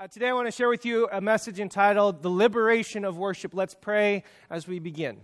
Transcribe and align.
Uh, 0.00 0.06
today, 0.06 0.28
I 0.28 0.32
want 0.32 0.46
to 0.46 0.52
share 0.52 0.68
with 0.68 0.86
you 0.86 1.08
a 1.10 1.20
message 1.20 1.58
entitled 1.58 2.22
The 2.22 2.28
Liberation 2.28 3.04
of 3.04 3.18
Worship. 3.18 3.52
Let's 3.52 3.74
pray 3.74 4.22
as 4.48 4.68
we 4.68 4.78
begin. 4.78 5.22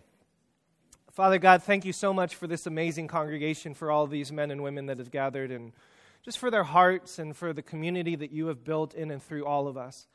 Father 1.12 1.38
God, 1.38 1.62
thank 1.62 1.84
you 1.84 1.92
so 1.92 2.12
much 2.12 2.34
for 2.34 2.48
this 2.48 2.66
amazing 2.66 3.06
congregation, 3.06 3.72
for 3.72 3.92
all 3.92 4.08
these 4.08 4.32
men 4.32 4.50
and 4.50 4.64
women 4.64 4.86
that 4.86 4.98
have 4.98 5.12
gathered, 5.12 5.52
and 5.52 5.70
just 6.24 6.38
for 6.38 6.50
their 6.50 6.64
hearts 6.64 7.20
and 7.20 7.36
for 7.36 7.52
the 7.52 7.62
community 7.62 8.16
that 8.16 8.32
you 8.32 8.48
have 8.48 8.64
built 8.64 8.94
in 8.94 9.12
and 9.12 9.22
through 9.22 9.46
all 9.46 9.68
of 9.68 9.76
us, 9.76 10.08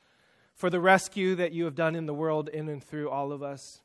for 0.55 0.69
the 0.69 0.81
rescue 0.81 1.35
that 1.35 1.53
you 1.53 1.63
have 1.63 1.75
done 1.75 1.95
in 1.95 2.05
the 2.05 2.13
world 2.13 2.49
in 2.49 2.67
and 2.67 2.83
through 2.83 3.09
all 3.09 3.31
of 3.31 3.41
us, 3.41 3.79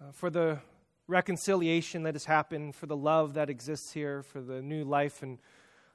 uh, 0.00 0.10
for 0.10 0.30
the 0.30 0.58
reconciliation 1.06 2.04
that 2.04 2.14
has 2.14 2.24
happened, 2.24 2.74
for 2.74 2.86
the 2.86 2.96
love 2.96 3.34
that 3.34 3.50
exists 3.50 3.92
here, 3.92 4.22
for 4.22 4.40
the 4.40 4.62
new 4.62 4.84
life 4.84 5.22
and 5.22 5.36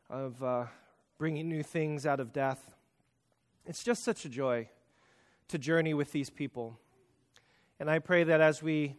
of 0.08 0.44
uh, 0.44 0.66
bringing 1.18 1.50
new 1.50 1.64
things 1.64 2.06
out 2.06 2.20
of 2.20 2.32
death. 2.32 2.76
It's 3.66 3.84
just 3.84 4.04
such 4.04 4.26
a 4.26 4.30
joy 4.30 4.70
to 5.48 5.58
journey 5.58 5.94
with 5.94 6.12
these 6.12 6.30
people. 6.30 6.80
And 7.80 7.90
I 7.90 8.00
pray 8.00 8.24
that 8.26 8.42
as 8.42 8.62
we 8.62 8.96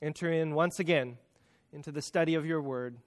enter 0.00 0.30
in 0.30 0.54
once 0.54 0.78
again 0.78 1.18
into 1.72 1.90
the 1.90 2.02
study 2.02 2.34
of 2.34 2.46
your 2.46 2.62
word, 2.62 2.98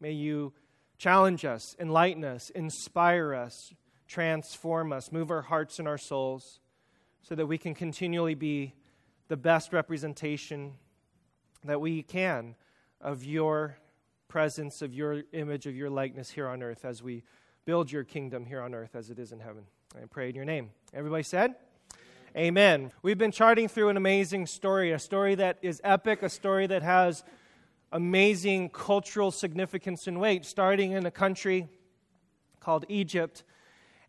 may 0.00 0.12
you 0.12 0.52
challenge 0.98 1.44
us, 1.44 1.76
enlighten 1.78 2.24
us, 2.24 2.50
inspire 2.50 3.34
us, 3.34 3.72
transform 4.06 4.92
us, 4.92 5.12
move 5.12 5.30
our 5.30 5.42
hearts 5.42 5.78
and 5.78 5.86
our 5.86 5.98
souls 5.98 6.60
so 7.22 7.34
that 7.34 7.46
we 7.46 7.56
can 7.56 7.74
continually 7.74 8.34
be 8.34 8.74
the 9.28 9.36
best 9.36 9.72
representation 9.72 10.72
that 11.64 11.80
we 11.80 12.02
can 12.02 12.56
of 13.00 13.24
your 13.24 13.78
presence, 14.28 14.82
of 14.82 14.92
your 14.92 15.22
image, 15.32 15.66
of 15.66 15.76
your 15.76 15.90
likeness 15.90 16.30
here 16.30 16.48
on 16.48 16.62
earth 16.62 16.84
as 16.84 17.02
we 17.02 17.22
build 17.64 17.92
your 17.92 18.02
kingdom 18.02 18.44
here 18.44 18.60
on 18.60 18.74
earth 18.74 18.96
as 18.96 19.08
it 19.10 19.18
is 19.18 19.30
in 19.30 19.38
heaven. 19.38 19.64
I 19.94 20.06
pray 20.06 20.30
in 20.30 20.34
your 20.34 20.46
name. 20.46 20.70
Everybody 20.94 21.22
said? 21.22 21.54
Amen. 22.34 22.92
We've 23.02 23.18
been 23.18 23.30
charting 23.30 23.68
through 23.68 23.90
an 23.90 23.98
amazing 23.98 24.46
story, 24.46 24.92
a 24.92 24.98
story 24.98 25.34
that 25.34 25.58
is 25.60 25.82
epic, 25.84 26.22
a 26.22 26.30
story 26.30 26.66
that 26.66 26.82
has 26.82 27.22
amazing 27.92 28.70
cultural 28.70 29.30
significance 29.30 30.06
and 30.06 30.18
weight, 30.18 30.46
starting 30.46 30.92
in 30.92 31.04
a 31.04 31.10
country 31.10 31.68
called 32.58 32.86
Egypt. 32.88 33.44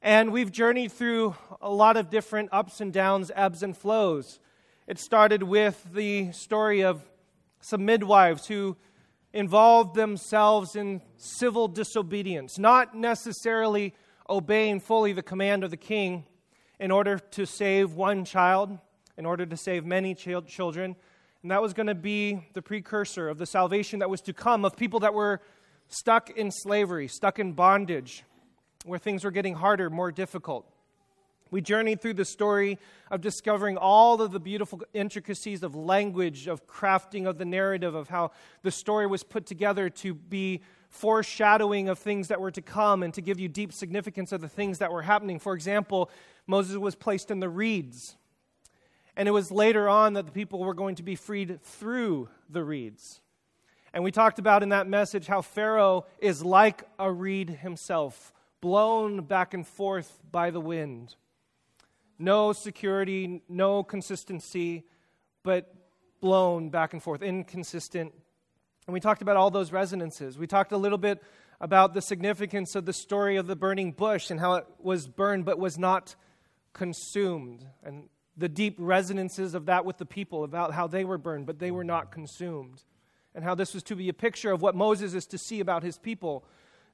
And 0.02 0.32
we've 0.32 0.54
journeyed 0.54 0.94
through 0.94 1.36
a 1.62 1.70
lot 1.70 1.98
of 1.98 2.10
different 2.10 2.50
ups 2.54 2.80
and 2.80 2.94
downs, 2.94 3.30
ebbs 3.36 3.62
and 3.62 3.76
flows. 3.76 4.40
It 4.88 5.00
started 5.00 5.44
with 5.44 5.84
the 5.92 6.32
story 6.32 6.82
of 6.82 7.04
some 7.60 7.84
midwives 7.84 8.48
who 8.48 8.78
involved 9.34 9.96
themselves 9.96 10.78
in 10.78 11.02
civil 11.18 11.68
disobedience, 11.68 12.58
not 12.58 12.96
necessarily 12.96 13.94
obeying 14.34 14.80
fully 14.80 15.14
the 15.14 15.22
command 15.22 15.64
of 15.64 15.70
the 15.70 15.78
king 15.78 16.26
in 16.80 16.90
order 16.90 17.20
to 17.20 17.46
save 17.46 17.94
one 17.94 18.26
child, 18.26 18.78
in 19.16 19.28
order 19.28 19.46
to 19.46 19.56
save 19.56 19.86
many 19.86 20.16
ch- 20.16 20.30
children. 20.48 20.96
And 21.44 21.52
that 21.52 21.62
was 21.62 21.74
going 21.74 21.88
to 21.88 21.96
be 21.96 22.48
the 22.54 22.62
precursor 22.62 23.30
of 23.30 23.38
the 23.38 23.46
salvation 23.46 24.00
that 24.00 24.10
was 24.10 24.22
to 24.22 24.34
come 24.34 24.66
of 24.66 24.76
people 24.76 25.02
that 25.02 25.14
were 25.14 25.40
stuck 25.88 26.32
in 26.32 26.50
slavery, 26.50 27.08
stuck 27.08 27.38
in 27.38 27.54
bondage, 27.54 28.24
where 28.86 28.98
things 28.98 29.24
were 29.24 29.32
getting 29.32 29.54
harder, 29.54 29.92
more 29.92 30.12
difficult. 30.12 30.68
We 31.52 31.62
journeyed 31.62 32.02
through 32.02 32.16
the 32.16 32.26
story 32.26 32.80
of 33.12 33.22
discovering 33.22 33.78
all 33.78 34.20
of 34.20 34.32
the 34.32 34.40
beautiful 34.40 34.82
intricacies 34.96 35.62
of 35.62 35.76
language, 35.76 36.48
of 36.48 36.66
crafting 36.66 37.28
of 37.28 37.38
the 37.38 37.46
narrative, 37.46 37.94
of 37.94 38.10
how 38.10 38.32
the 38.64 38.72
story 38.72 39.06
was 39.06 39.24
put 39.24 39.46
together 39.46 39.92
to 39.92 40.16
be 40.16 40.62
foreshadowing 40.94 41.90
of 41.90 41.98
things 41.98 42.28
that 42.28 42.40
were 42.40 42.52
to 42.52 42.62
come 42.62 43.02
and 43.02 43.14
to 43.16 43.22
give 43.22 43.40
you 43.40 43.50
deep 43.50 43.74
significance 43.74 44.32
of 44.32 44.42
the 44.42 44.48
things 44.48 44.78
that 44.78 44.92
were 44.92 45.02
happening. 45.02 45.40
For 45.40 45.56
example, 45.56 46.12
Moses 46.46 46.78
was 46.78 46.94
placed 46.94 47.32
in 47.32 47.40
the 47.40 47.50
reeds. 47.50 48.16
And 49.18 49.28
it 49.28 49.32
was 49.32 49.52
later 49.52 49.90
on 49.90 50.14
that 50.14 50.28
the 50.28 50.32
people 50.32 50.60
were 50.60 50.76
going 50.76 50.96
to 50.96 51.04
be 51.04 51.16
freed 51.16 51.62
through 51.64 52.30
the 52.48 52.64
reeds. 52.64 53.22
And 53.92 54.04
we 54.04 54.12
talked 54.12 54.38
about 54.38 54.62
in 54.62 54.70
that 54.70 54.88
message 54.88 55.26
how 55.26 55.42
Pharaoh 55.42 56.06
is 56.20 56.46
like 56.46 56.84
a 57.00 57.12
reed 57.12 57.50
himself, 57.50 58.32
blown 58.62 59.24
back 59.24 59.56
and 59.56 59.66
forth 59.66 60.20
by 60.32 60.52
the 60.52 60.62
wind. 60.62 61.16
No 62.20 62.54
security, 62.54 63.42
no 63.50 63.84
consistency, 63.84 64.84
but 65.42 65.74
blown 66.22 66.70
back 66.70 66.94
and 66.94 67.02
forth, 67.02 67.24
inconsistent 67.24 68.14
and 68.88 68.94
we 68.94 69.00
talked 69.00 69.22
about 69.22 69.38
all 69.38 69.50
those 69.50 69.72
resonances. 69.72 70.38
We 70.38 70.48
talked 70.48 70.72
a 70.72 70.78
little 70.78 70.98
bit 70.98 71.24
about 71.62 71.94
the 71.94 72.02
significance 72.02 72.76
of 72.76 72.86
the 72.86 72.94
story 72.94 73.38
of 73.38 73.48
the 73.48 73.56
burning 73.56 73.92
bush 73.92 74.30
and 74.30 74.40
how 74.40 74.56
it 74.56 74.66
was 74.80 75.08
burned 75.08 75.46
but 75.46 75.58
was 75.58 75.78
not 75.78 76.16
consumed, 76.74 77.66
and 77.84 78.10
the 78.36 78.50
deep 78.50 78.76
resonances 78.80 79.54
of 79.54 79.68
that 79.68 79.86
with 79.86 79.98
the 79.98 80.06
people 80.06 80.44
about 80.44 80.74
how 80.74 80.88
they 80.88 81.06
were 81.06 81.18
burned 81.18 81.46
but 81.46 81.60
they 81.60 81.72
were 81.72 81.84
not 81.84 82.12
consumed, 82.12 82.84
and 83.36 83.44
how 83.44 83.56
this 83.56 83.74
was 83.74 83.84
to 83.84 83.96
be 83.96 84.10
a 84.10 84.14
picture 84.14 84.52
of 84.52 84.62
what 84.62 84.76
Moses 84.76 85.14
is 85.14 85.26
to 85.28 85.38
see 85.38 85.60
about 85.60 85.84
his 85.84 85.98
people, 85.98 86.44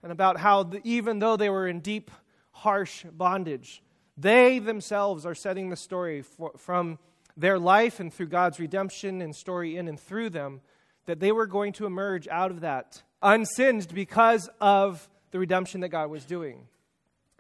and 0.04 0.12
about 0.12 0.38
how 0.38 0.64
the, 0.64 0.82
even 0.84 1.20
though 1.20 1.36
they 1.36 1.50
were 1.50 1.68
in 1.68 1.80
deep, 1.80 2.12
harsh 2.52 3.06
bondage, 3.12 3.82
they 4.18 4.60
themselves 4.60 5.26
are 5.26 5.36
setting 5.36 5.70
the 5.70 5.76
story 5.76 6.22
for, 6.22 6.52
from 6.58 7.00
their 7.38 7.58
life 7.58 8.00
and 8.00 8.14
through 8.14 8.28
God's 8.28 8.60
redemption 8.60 9.22
and 9.22 9.36
story 9.36 9.78
in 9.78 9.88
and 9.88 10.00
through 10.00 10.30
them 10.30 10.62
that 11.10 11.20
they 11.20 11.32
were 11.32 11.48
going 11.48 11.74
to 11.74 11.88
emerge 11.88 12.28
out 12.28 12.52
of 12.52 12.62
that 12.62 13.02
unsinged 13.24 13.96
because 13.96 14.48
of 14.62 15.10
the 15.32 15.40
redemption 15.40 15.82
that 15.82 15.90
God 15.90 16.12
was 16.12 16.24
doing. 16.24 16.68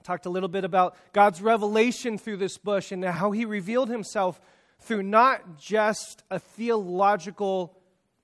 talked 0.01 0.25
a 0.25 0.29
little 0.29 0.49
bit 0.49 0.63
about 0.63 0.97
God's 1.13 1.39
revelation 1.39 2.17
through 2.17 2.37
this 2.37 2.57
bush 2.57 2.91
and 2.91 3.05
how 3.05 3.29
he 3.29 3.45
revealed 3.45 3.89
himself 3.89 4.41
through 4.79 5.03
not 5.03 5.59
just 5.59 6.23
a 6.31 6.39
theological 6.39 7.77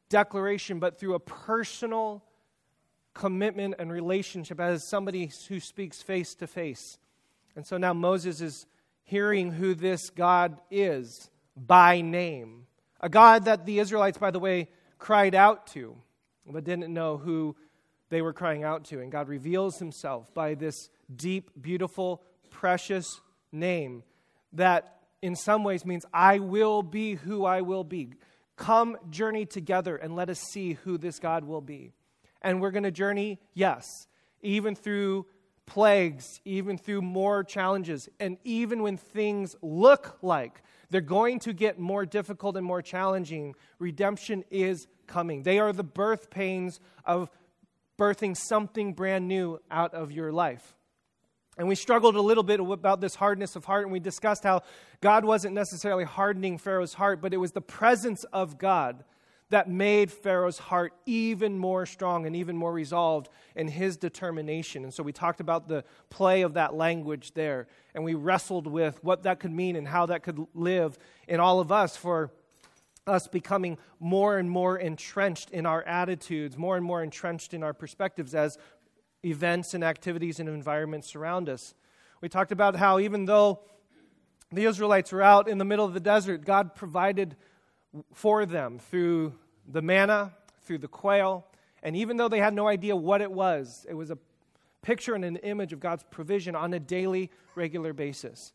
declaration, 0.09 0.79
but 0.79 0.99
through 0.99 1.13
a 1.13 1.19
personal 1.19 2.23
commitment 3.13 3.75
and 3.77 3.91
relationship 3.91 4.59
as 4.59 4.89
somebody 4.89 5.29
who 5.47 5.59
speaks 5.59 6.01
face 6.01 6.33
to 6.35 6.47
face. 6.47 6.97
And 7.55 7.67
so 7.67 7.77
now 7.77 7.93
Moses 7.93 8.41
is 8.41 8.65
hearing 9.03 9.51
who 9.51 9.75
this 9.75 10.09
God 10.09 10.59
is 10.71 11.29
by 11.55 12.01
name. 12.01 12.65
A 12.99 13.09
God 13.09 13.45
that 13.45 13.67
the 13.67 13.77
Israelites, 13.77 14.17
by 14.17 14.31
the 14.31 14.39
way, 14.39 14.69
cried 14.97 15.35
out 15.35 15.67
to, 15.67 15.95
but 16.47 16.63
didn't 16.63 16.93
know 16.93 17.17
who 17.17 17.55
they 18.09 18.21
were 18.21 18.33
crying 18.33 18.63
out 18.63 18.85
to. 18.85 19.01
And 19.01 19.11
God 19.11 19.27
reveals 19.27 19.77
himself 19.77 20.33
by 20.33 20.53
this 20.53 20.89
deep, 21.15 21.51
beautiful, 21.59 22.21
precious 22.49 23.21
name 23.51 24.03
that 24.53 24.95
in 25.21 25.35
some 25.35 25.63
ways 25.63 25.85
means, 25.85 26.05
I 26.13 26.39
will 26.39 26.83
be 26.83 27.15
who 27.15 27.45
I 27.45 27.61
will 27.61 27.83
be. 27.83 28.13
Come 28.57 28.97
journey 29.09 29.45
together 29.45 29.95
and 29.95 30.15
let 30.15 30.29
us 30.29 30.39
see 30.39 30.73
who 30.73 30.97
this 30.97 31.19
God 31.19 31.43
will 31.43 31.61
be. 31.61 31.91
And 32.41 32.61
we're 32.61 32.71
going 32.71 32.83
to 32.83 32.91
journey, 32.91 33.39
yes, 33.53 33.85
even 34.41 34.75
through 34.75 35.25
plagues, 35.65 36.39
even 36.45 36.77
through 36.77 37.01
more 37.01 37.43
challenges, 37.43 38.07
and 38.19 38.37
even 38.43 38.83
when 38.83 38.97
things 38.97 39.55
look 39.61 40.19
like 40.21 40.61
they're 40.95 41.01
going 41.01 41.39
to 41.39 41.51
get 41.51 41.77
more 41.77 42.05
difficult 42.05 42.55
and 42.55 42.65
more 42.65 42.81
challenging, 42.81 43.53
redemption 43.79 44.45
is 44.49 44.87
coming. 45.07 45.43
They 45.43 45.59
are 45.59 45.73
the 45.73 45.83
birth 45.83 46.29
pains 46.29 46.79
of 47.03 47.29
birthing 47.99 48.37
something 48.37 48.93
brand 48.93 49.27
new 49.27 49.59
out 49.69 49.93
of 49.93 50.13
your 50.13 50.31
life. 50.31 50.73
And 51.57 51.67
we 51.67 51.75
struggled 51.75 52.15
a 52.15 52.21
little 52.21 52.43
bit 52.43 52.61
about 52.61 53.01
this 53.01 53.13
hardness 53.13 53.57
of 53.57 53.65
heart, 53.65 53.83
and 53.83 53.91
we 53.91 53.99
discussed 53.99 54.45
how 54.45 54.61
God 55.01 55.25
wasn't 55.25 55.53
necessarily 55.53 56.05
hardening 56.05 56.57
Pharaoh's 56.57 56.93
heart, 56.93 57.19
but 57.21 57.33
it 57.33 57.37
was 57.41 57.51
the 57.51 57.59
presence 57.59 58.23
of 58.31 58.57
God 58.57 59.03
that 59.49 59.69
made 59.69 60.11
Pharaoh's 60.11 60.57
heart 60.57 60.93
even 61.05 61.57
more 61.57 61.85
strong 61.85 62.25
and 62.25 62.35
even 62.35 62.57
more 62.57 62.73
resolved 62.73 63.29
in 63.55 63.67
his 63.67 63.95
determination. 63.95 64.83
And 64.83 64.93
so 64.93 65.03
we 65.03 65.13
talked 65.13 65.39
about 65.39 65.67
the 65.67 65.83
play 66.09 66.41
of 66.41 66.55
that 66.55 66.73
language 66.73 67.33
there, 67.33 67.67
and 67.93 68.03
we 68.03 68.15
wrestled 68.15 68.65
with 68.65 69.03
what 69.03 69.23
that 69.23 69.39
could 69.39 69.51
mean 69.51 69.75
and 69.75 69.87
how 69.87 70.07
that 70.07 70.23
could 70.23 70.47
live 70.53 70.97
in 71.27 71.39
all 71.39 71.59
of 71.59 71.71
us 71.71 71.95
for 71.95 72.31
us 73.07 73.27
becoming 73.27 73.77
more 73.99 74.37
and 74.37 74.49
more 74.49 74.77
entrenched 74.77 75.51
in 75.51 75.67
our 75.67 75.83
attitudes, 75.83 76.57
more 76.57 76.75
and 76.75 76.83
more 76.83 77.03
entrenched 77.03 77.53
in 77.53 77.61
our 77.61 77.73
perspectives 77.73 78.33
as 78.33 78.57
events 79.23 79.75
and 79.75 79.83
activities 79.83 80.39
and 80.39 80.49
environments 80.49 81.07
surround 81.07 81.49
us. 81.49 81.75
We 82.21 82.29
talked 82.29 82.51
about 82.51 82.75
how 82.75 82.99
even 82.99 83.25
though 83.25 83.59
the 84.51 84.65
Israelites 84.65 85.11
were 85.11 85.21
out 85.21 85.47
in 85.47 85.59
the 85.59 85.65
middle 85.65 85.85
of 85.85 85.93
the 85.93 85.99
desert, 85.99 86.45
God 86.45 86.75
provided 86.75 87.35
for 88.13 88.45
them 88.45 88.79
through 88.79 89.33
the 89.67 89.81
manna, 89.81 90.33
through 90.65 90.79
the 90.79 90.87
quail, 90.87 91.45
and 91.83 91.95
even 91.95 92.17
though 92.17 92.27
they 92.27 92.39
had 92.39 92.53
no 92.53 92.67
idea 92.67 92.95
what 92.95 93.21
it 93.21 93.31
was, 93.31 93.85
it 93.89 93.93
was 93.93 94.09
a 94.09 94.17
picture 94.81 95.15
and 95.15 95.25
an 95.25 95.37
image 95.37 95.73
of 95.73 95.79
God's 95.79 96.03
provision 96.09 96.55
on 96.55 96.73
a 96.73 96.79
daily, 96.79 97.31
regular 97.55 97.93
basis. 97.93 98.53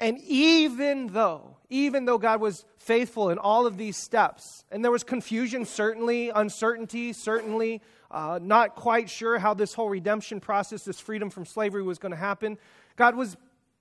And 0.00 0.18
even 0.22 1.08
though, 1.08 1.56
even 1.70 2.04
though 2.04 2.18
God 2.18 2.40
was 2.40 2.64
faithful 2.78 3.30
in 3.30 3.38
all 3.38 3.66
of 3.66 3.76
these 3.76 3.96
steps, 3.96 4.64
and 4.72 4.84
there 4.84 4.90
was 4.90 5.04
confusion, 5.04 5.64
certainly, 5.64 6.30
uncertainty, 6.30 7.12
certainly, 7.12 7.80
uh, 8.10 8.40
not 8.42 8.74
quite 8.74 9.08
sure 9.08 9.38
how 9.38 9.54
this 9.54 9.72
whole 9.74 9.88
redemption 9.88 10.40
process, 10.40 10.84
this 10.84 10.98
freedom 10.98 11.30
from 11.30 11.46
slavery 11.46 11.82
was 11.82 11.98
going 11.98 12.10
to 12.10 12.18
happen, 12.18 12.58
God 12.96 13.16
was 13.16 13.36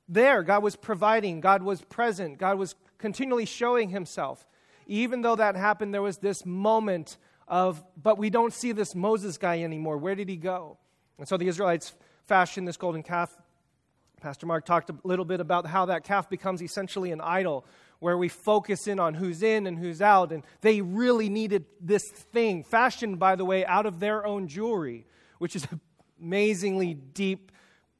there. 0.08 0.44
God 0.44 0.64
was 0.64 0.76
providing. 0.76 1.40
God 1.40 1.64
was 1.64 1.82
present. 1.82 2.38
God 2.38 2.58
was 2.58 2.76
continually 2.98 3.46
showing 3.46 3.90
himself. 3.90 4.46
Even 4.88 5.22
though 5.22 5.36
that 5.36 5.56
happened, 5.56 5.94
there 5.94 6.02
was 6.02 6.18
this 6.18 6.46
moment 6.46 7.18
of, 7.48 7.84
but 8.02 8.18
we 8.18 8.30
don't 8.30 8.54
see 8.54 8.72
this 8.72 8.96
Moses 8.96 9.38
guy 9.38 9.62
anymore. 9.62 9.98
Where 9.98 10.16
did 10.16 10.30
he 10.30 10.38
go? 10.38 10.78
And 11.18 11.28
so 11.28 11.38
the 11.38 11.48
Israelites 11.48 11.94
fashioned 12.26 12.68
this 12.68 12.78
golden 12.78 13.04
calf. 13.04 13.36
Pastor 14.22 14.46
Mark 14.46 14.66
talked 14.66 14.90
a 14.90 14.96
little 15.04 15.26
bit 15.26 15.42
about 15.42 15.68
how 15.68 15.86
that 15.88 16.04
calf 16.04 16.30
becomes 16.30 16.62
essentially 16.62 17.12
an 17.12 17.20
idol 17.20 17.66
where 18.00 18.18
we 18.18 18.30
focus 18.30 18.88
in 18.88 19.00
on 19.00 19.14
who's 19.14 19.44
in 19.44 19.68
and 19.68 19.78
who's 19.78 20.02
out. 20.02 20.32
And 20.32 20.44
they 20.62 20.82
really 20.82 21.30
needed 21.30 21.66
this 21.80 22.04
thing, 22.10 22.64
fashioned, 22.64 23.20
by 23.20 23.36
the 23.36 23.46
way, 23.46 23.66
out 23.66 23.86
of 23.86 24.00
their 24.00 24.26
own 24.26 24.48
jewelry, 24.48 25.06
which 25.40 25.56
is 25.56 25.68
amazingly 26.22 26.94
deep 26.94 27.52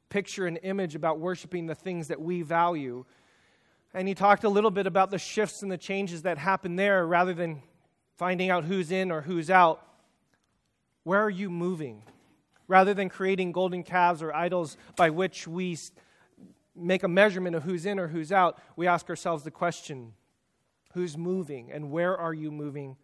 picture 0.08 0.46
and 0.46 0.58
image 0.62 0.94
about 0.94 1.18
worshiping 1.18 1.66
the 1.66 1.74
things 1.74 2.08
that 2.08 2.20
we 2.20 2.42
value. 2.42 3.04
And 3.94 4.08
he 4.08 4.14
talked 4.14 4.42
a 4.42 4.48
little 4.48 4.72
bit 4.72 4.88
about 4.88 5.10
the 5.10 5.18
shifts 5.18 5.62
and 5.62 5.70
the 5.70 5.78
changes 5.78 6.22
that 6.22 6.36
happen 6.36 6.74
there 6.74 7.06
rather 7.06 7.32
than 7.32 7.62
finding 8.16 8.50
out 8.50 8.64
who's 8.64 8.90
in 8.90 9.12
or 9.12 9.22
who's 9.22 9.50
out. 9.50 9.86
Where 11.04 11.22
are 11.22 11.30
you 11.30 11.48
moving? 11.48 12.02
Rather 12.66 12.92
than 12.92 13.08
creating 13.08 13.52
golden 13.52 13.84
calves 13.84 14.20
or 14.20 14.34
idols 14.34 14.76
by 14.96 15.10
which 15.10 15.46
we 15.46 15.78
make 16.74 17.04
a 17.04 17.08
measurement 17.08 17.54
of 17.54 17.62
who's 17.62 17.86
in 17.86 18.00
or 18.00 18.08
who's 18.08 18.32
out, 18.32 18.60
we 18.74 18.88
ask 18.88 19.08
ourselves 19.08 19.44
the 19.44 19.50
question 19.50 20.14
who's 20.92 21.16
moving 21.16 21.70
and 21.70 21.90
where 21.90 22.16
are 22.16 22.34
you 22.34 22.50
moving 22.50 22.96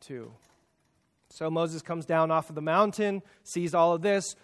to? 0.00 0.32
So 1.28 1.50
Moses 1.50 1.82
comes 1.82 2.04
down 2.04 2.30
off 2.30 2.48
of 2.48 2.56
the 2.56 2.62
mountain, 2.62 3.22
sees 3.44 3.74
all 3.74 3.94
of 3.94 4.02
this, 4.02 4.34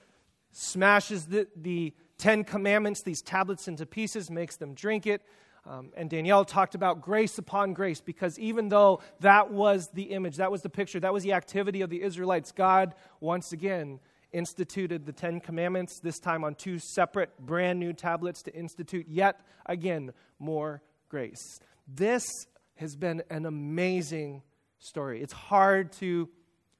smashes 0.52 1.26
the, 1.26 1.48
the 1.56 1.92
Ten 2.18 2.44
Commandments, 2.44 3.02
these 3.02 3.20
tablets, 3.20 3.68
into 3.68 3.84
pieces, 3.84 4.30
makes 4.30 4.56
them 4.56 4.74
drink 4.74 5.06
it. 5.06 5.22
Um, 5.68 5.90
and 5.96 6.08
Danielle 6.08 6.46
talked 6.46 6.74
about 6.74 7.02
grace 7.02 7.36
upon 7.36 7.74
grace 7.74 8.00
because 8.00 8.38
even 8.38 8.70
though 8.70 9.02
that 9.20 9.50
was 9.50 9.90
the 9.92 10.04
image, 10.04 10.36
that 10.36 10.50
was 10.50 10.62
the 10.62 10.70
picture, 10.70 10.98
that 11.00 11.12
was 11.12 11.22
the 11.22 11.34
activity 11.34 11.82
of 11.82 11.90
the 11.90 12.00
Israelites, 12.00 12.52
God 12.52 12.94
once 13.20 13.52
again 13.52 14.00
instituted 14.32 15.04
the 15.04 15.12
Ten 15.12 15.40
Commandments, 15.40 16.00
this 16.00 16.18
time 16.18 16.42
on 16.42 16.54
two 16.54 16.78
separate, 16.78 17.38
brand 17.38 17.78
new 17.78 17.92
tablets 17.92 18.42
to 18.44 18.54
institute 18.54 19.06
yet 19.08 19.40
again 19.66 20.12
more 20.38 20.82
grace. 21.10 21.60
This 21.86 22.24
has 22.76 22.96
been 22.96 23.22
an 23.28 23.44
amazing 23.44 24.42
story. 24.78 25.20
It's 25.20 25.32
hard 25.34 25.92
to 25.94 26.30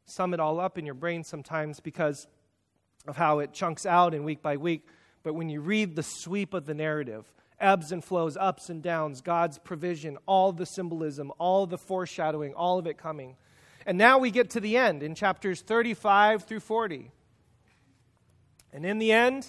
sum 0.06 0.32
it 0.32 0.40
all 0.40 0.60
up 0.60 0.78
in 0.78 0.86
your 0.86 0.94
brain 0.94 1.24
sometimes 1.24 1.80
because 1.80 2.26
of 3.06 3.16
how 3.16 3.40
it 3.40 3.52
chunks 3.52 3.84
out 3.84 4.14
in 4.14 4.24
week 4.24 4.40
by 4.40 4.56
week. 4.56 4.86
But 5.22 5.34
when 5.34 5.50
you 5.50 5.60
read 5.60 5.94
the 5.94 6.02
sweep 6.02 6.54
of 6.54 6.64
the 6.64 6.74
narrative, 6.74 7.30
ebbs 7.60 7.92
and 7.92 8.04
flows, 8.04 8.36
ups 8.36 8.70
and 8.70 8.82
downs, 8.82 9.20
God's 9.20 9.58
provision, 9.58 10.18
all 10.26 10.52
the 10.52 10.66
symbolism, 10.66 11.32
all 11.38 11.66
the 11.66 11.78
foreshadowing, 11.78 12.54
all 12.54 12.78
of 12.78 12.86
it 12.86 12.98
coming. 12.98 13.36
And 13.86 13.96
now 13.98 14.18
we 14.18 14.30
get 14.30 14.50
to 14.50 14.60
the 14.60 14.76
end 14.76 15.02
in 15.02 15.14
chapters 15.14 15.60
35 15.62 16.44
through 16.44 16.60
40. 16.60 17.10
And 18.72 18.84
in 18.84 18.98
the 18.98 19.12
end, 19.12 19.46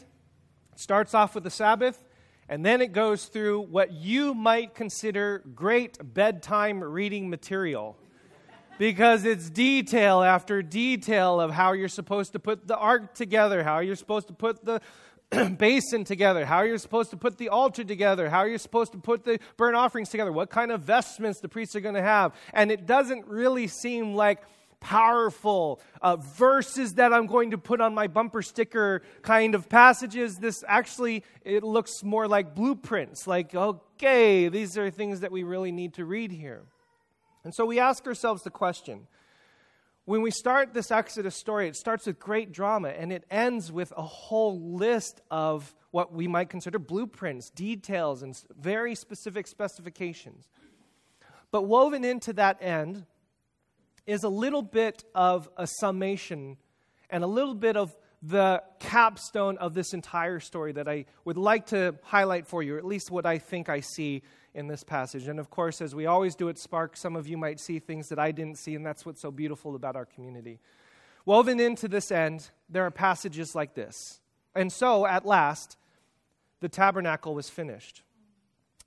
it 0.74 0.80
starts 0.80 1.14
off 1.14 1.36
with 1.36 1.44
the 1.44 1.50
Sabbath, 1.50 2.06
and 2.48 2.66
then 2.66 2.82
it 2.82 2.94
goes 2.94 3.26
through 3.26 3.62
what 3.62 3.92
you 3.92 4.34
might 4.34 4.74
consider 4.74 5.44
great 5.56 5.98
bedtime 6.02 6.84
reading 6.84 7.30
material. 7.30 7.98
because 8.80 9.26
it's 9.26 9.50
detail 9.50 10.24
after 10.24 10.64
detail 10.64 11.42
of 11.42 11.52
how 11.52 11.74
you're 11.74 11.90
supposed 11.90 12.32
to 12.32 12.40
put 12.40 12.66
the 12.66 12.78
ark 12.78 13.14
together, 13.14 13.62
how 13.62 13.80
you're 13.80 13.98
supposed 13.98 14.28
to 14.28 14.34
put 14.34 14.64
the 14.64 14.80
basin 15.58 16.04
together, 16.04 16.46
how 16.46 16.62
you're 16.62 16.78
supposed 16.78 17.12
to 17.12 17.18
put 17.18 17.38
the 17.38 17.50
altar 17.50 17.84
together, 17.84 18.30
how 18.30 18.44
you're 18.44 18.58
supposed 18.58 18.92
to 18.94 18.98
put 18.98 19.24
the 19.24 19.40
burnt 19.58 19.76
offerings 19.76 20.10
together, 20.10 20.32
what 20.32 20.50
kind 20.50 20.72
of 20.72 20.82
vestments 20.82 21.40
the 21.40 21.50
priests 21.50 21.76
are 21.76 21.82
going 21.82 21.96
to 21.96 22.02
have. 22.02 22.34
And 22.54 22.72
it 22.72 22.86
doesn't 22.86 23.28
really 23.28 23.68
seem 23.68 24.16
like 24.16 24.42
powerful 24.80 25.82
uh, 26.02 26.16
verses 26.16 26.96
that 26.96 27.14
I'm 27.14 27.28
going 27.28 27.52
to 27.52 27.58
put 27.58 27.82
on 27.82 27.94
my 27.94 28.08
bumper 28.08 28.42
sticker 28.42 29.04
kind 29.22 29.54
of 29.54 29.70
passages. 29.70 30.38
This 30.38 30.64
actually, 30.68 31.24
it 31.44 31.64
looks 31.64 32.04
more 32.04 32.28
like 32.28 32.56
blueprints, 32.56 33.28
like, 33.28 33.54
okay, 33.54 34.48
these 34.48 34.78
are 34.78 34.90
things 34.90 35.20
that 35.20 35.32
we 35.32 35.44
really 35.44 35.72
need 35.72 35.96
to 35.96 36.06
read 36.06 36.32
here. 36.32 36.64
And 37.44 37.54
so 37.54 37.66
we 37.66 37.80
ask 37.80 38.06
ourselves 38.08 38.44
the 38.44 38.50
question 38.50 39.08
when 40.10 40.24
we 40.24 40.32
start 40.32 40.74
this 40.74 40.90
Exodus 40.90 41.36
story, 41.36 41.68
it 41.68 41.76
starts 41.76 42.08
with 42.08 42.18
great 42.18 42.52
drama 42.52 42.90
and 42.90 43.14
it 43.14 43.24
ends 43.30 43.72
with 43.72 43.94
a 43.96 44.02
whole 44.02 44.60
list 44.60 45.22
of 45.30 45.76
what 45.92 46.12
we 46.12 46.28
might 46.28 46.50
consider 46.50 46.80
blueprints, 46.80 47.52
details, 47.52 48.24
and 48.24 48.34
very 48.60 48.96
specific 48.96 49.46
specifications. 49.46 50.50
But 51.52 51.68
woven 51.68 52.04
into 52.04 52.34
that 52.34 52.58
end 52.60 53.06
is 54.08 54.24
a 54.24 54.30
little 54.30 54.64
bit 54.64 55.04
of 55.14 55.48
a 55.58 55.68
summation 55.68 56.58
and 57.12 57.24
a 57.24 57.28
little 57.28 57.54
bit 57.54 57.78
of 57.78 57.96
the 58.24 58.64
capstone 58.80 59.60
of 59.60 59.76
this 59.76 59.94
entire 59.94 60.40
story 60.40 60.72
that 60.72 60.88
I 60.88 61.06
would 61.24 61.38
like 61.38 61.68
to 61.68 61.94
highlight 62.02 62.48
for 62.48 62.64
you, 62.64 62.74
or 62.74 62.78
at 62.80 62.86
least 62.86 63.12
what 63.12 63.28
I 63.28 63.38
think 63.38 63.70
I 63.70 63.82
see 63.82 64.24
in 64.54 64.68
this 64.68 64.84
passage. 64.84 65.28
And 65.28 65.40
of 65.40 65.50
course, 65.50 65.82
as 65.82 65.94
we 65.94 66.06
always 66.06 66.36
do 66.36 66.50
at 66.50 66.58
Spark, 66.58 66.98
some 66.98 67.16
of 67.16 67.28
you 67.28 67.38
might 67.38 67.60
see 67.60 67.80
things 67.80 68.10
that 68.10 68.20
I 68.20 68.32
didn't 68.32 68.58
see, 68.58 68.76
and 68.76 68.86
that's 68.86 69.06
what's 69.06 69.22
so 69.22 69.32
beautiful 69.32 69.76
about 69.76 69.96
our 69.96 70.06
community. 70.06 70.60
Woven 71.26 71.60
into 71.60 71.88
this 71.88 72.12
end, 72.12 72.50
there 72.70 72.86
are 72.86 72.92
passages 72.92 73.56
like 73.56 73.76
this. 73.76 74.20
And 74.56 74.72
so, 74.72 75.06
at 75.06 75.26
last, 75.26 75.78
the 76.60 76.70
tabernacle 76.70 77.36
was 77.36 77.50
finished. 77.50 78.02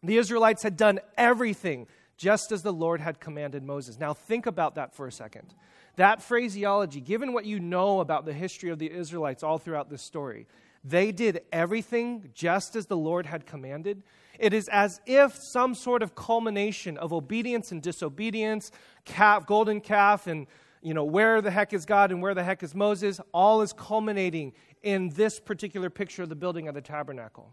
The 0.03 0.17
Israelites 0.17 0.63
had 0.63 0.77
done 0.77 0.99
everything 1.17 1.87
just 2.17 2.53
as 2.53 2.63
the 2.63 2.73
Lord 2.73 3.01
had 3.01 3.21
commanded 3.21 3.63
Moses. 3.63 3.99
Now, 3.99 4.15
think 4.15 4.47
about 4.47 4.75
that 4.75 4.95
for 4.95 5.07
a 5.07 5.13
second. 5.13 5.55
That 5.97 6.23
phraseology, 6.23 7.01
given 7.01 7.33
what 7.33 7.45
you 7.45 7.61
know 7.61 8.01
about 8.01 8.25
the 8.25 8.33
history 8.33 8.71
of 8.71 8.79
the 8.79 8.91
Israelites 8.91 9.43
all 9.43 9.59
throughout 9.59 9.91
this 9.91 10.03
story, 10.03 10.47
they 10.85 11.13
did 11.13 11.43
everything 11.53 12.31
just 12.35 12.77
as 12.77 12.87
the 12.87 12.97
Lord 12.97 13.27
had 13.27 13.47
commanded. 13.47 14.03
It 14.39 14.53
is 14.53 14.69
as 14.69 15.01
if 15.07 15.37
some 15.37 15.75
sort 15.75 16.03
of 16.03 16.15
culmination 16.15 16.97
of 16.97 17.13
obedience 17.13 17.73
and 17.73 17.83
disobedience, 17.83 18.71
calf, 19.05 19.47
golden 19.47 19.81
calf, 19.81 20.27
and 20.27 20.47
you 20.83 20.95
know, 20.95 21.05
where 21.05 21.41
the 21.41 21.51
heck 21.51 21.73
is 21.73 21.87
God 21.87 22.11
and 22.11 22.21
where 22.21 22.35
the 22.35 22.43
heck 22.43 22.63
is 22.63 22.75
Moses, 22.75 23.21
all 23.33 23.63
is 23.63 23.73
culminating 23.73 24.53
in 24.83 25.11
this 25.11 25.39
particular 25.39 25.89
picture 25.91 26.25
of 26.25 26.29
the 26.29 26.35
building 26.35 26.67
of 26.67 26.75
the 26.75 26.81
tabernacle. 26.81 27.53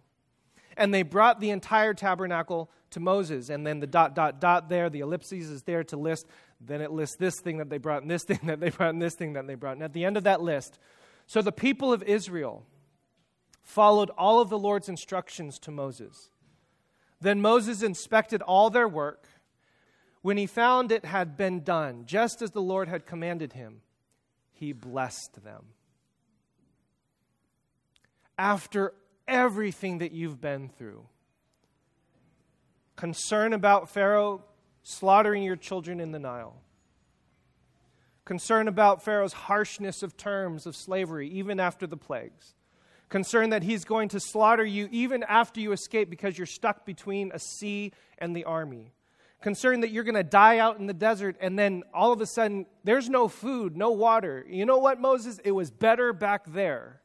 And 0.76 0.94
they 0.94 1.04
brought 1.04 1.40
the 1.40 1.52
entire 1.52 1.94
tabernacle 1.94 2.72
to 2.92 3.00
Moses. 3.00 3.50
And 3.50 3.68
then 3.68 3.80
the 3.80 3.88
dot, 3.88 4.16
dot, 4.16 4.42
dot 4.42 4.70
there, 4.70 4.90
the 4.90 5.02
ellipses 5.02 5.50
is 5.50 5.64
there 5.64 5.84
to 5.86 5.98
list. 5.98 6.26
Then 6.60 6.82
it 6.82 6.92
lists 6.92 7.18
this 7.18 7.40
thing 7.40 7.58
that 7.58 7.70
they 7.70 7.78
brought, 7.78 8.02
and 8.02 8.10
this 8.10 8.24
thing 8.26 8.40
that 8.44 8.60
they 8.60 8.70
brought, 8.70 8.90
and 8.90 9.02
this 9.02 9.16
thing 9.16 9.34
that 9.34 9.46
they 9.46 9.56
brought. 9.56 9.74
And 9.74 9.84
at 9.84 9.94
the 9.94 10.06
end 10.06 10.18
of 10.18 10.24
that 10.24 10.42
list, 10.42 10.80
so 11.28 11.42
the 11.42 11.52
people 11.52 11.94
of 11.94 12.02
Israel 12.04 12.66
followed 13.62 14.10
all 14.12 14.42
of 14.42 14.50
the 14.50 14.58
Lord's 14.58 14.90
instructions 14.90 15.60
to 15.60 15.70
Moses. 15.70 16.30
Then 17.22 17.42
Moses 17.42 17.84
inspected 17.84 18.42
all 18.42 18.70
their 18.70 18.88
work. 18.88 19.28
When 20.22 20.38
he 20.38 20.46
found 20.46 20.92
it 20.92 21.06
had 21.06 21.38
been 21.38 21.64
done, 21.64 22.04
just 22.06 22.42
as 22.42 22.52
the 22.52 22.62
Lord 22.62 22.88
had 22.88 23.06
commanded 23.06 23.54
him, 23.54 23.82
he 24.52 24.74
blessed 24.74 25.44
them. 25.44 25.68
After 28.38 28.94
everything 29.28 30.00
that 30.00 30.12
you've 30.12 30.42
been 30.42 30.70
through, 30.70 31.06
concern 32.96 33.54
about 33.54 33.90
Pharaoh 33.90 34.44
slaughtering 34.84 35.44
your 35.44 35.56
children 35.56 36.00
in 36.00 36.12
the 36.12 36.20
Nile, 36.20 36.62
concern 38.26 38.68
about 38.68 39.04
Pharaoh's 39.04 39.34
harshness 39.34 40.04
of 40.04 40.18
terms 40.18 40.66
of 40.66 40.76
slavery, 40.76 41.30
even 41.30 41.60
after 41.60 41.88
the 41.88 41.98
plagues, 41.98 42.56
concern 43.10 43.50
that 43.50 43.64
he's 43.64 43.86
going 43.86 44.10
to 44.10 44.20
slaughter 44.20 44.66
you 44.66 44.88
even 44.92 45.24
after 45.24 45.60
you 45.60 45.72
escape 45.72 46.10
because 46.10 46.38
you're 46.38 46.48
stuck 46.48 46.86
between 46.86 47.32
a 47.34 47.40
sea 47.40 47.92
and 48.18 48.36
the 48.36 48.46
army. 48.46 48.94
concerned 49.42 49.84
that 49.84 49.90
you're 49.90 50.04
going 50.04 50.16
to 50.16 50.24
die 50.24 50.58
out 50.58 50.80
in 50.80 50.86
the 50.86 50.94
desert 50.94 51.36
and 51.40 51.58
then 51.58 51.82
all 51.94 52.12
of 52.12 52.20
a 52.20 52.26
sudden 52.26 52.66
there's 52.84 53.10
no 53.10 53.28
food, 53.28 53.78
no 53.78 53.92
water. 53.92 54.46
You 54.48 54.66
know 54.66 54.78
what, 54.78 55.00
Moses? 55.00 55.40
It 55.44 55.52
was 55.52 55.72
better 55.72 56.12
back 56.14 56.44
there. 56.46 57.02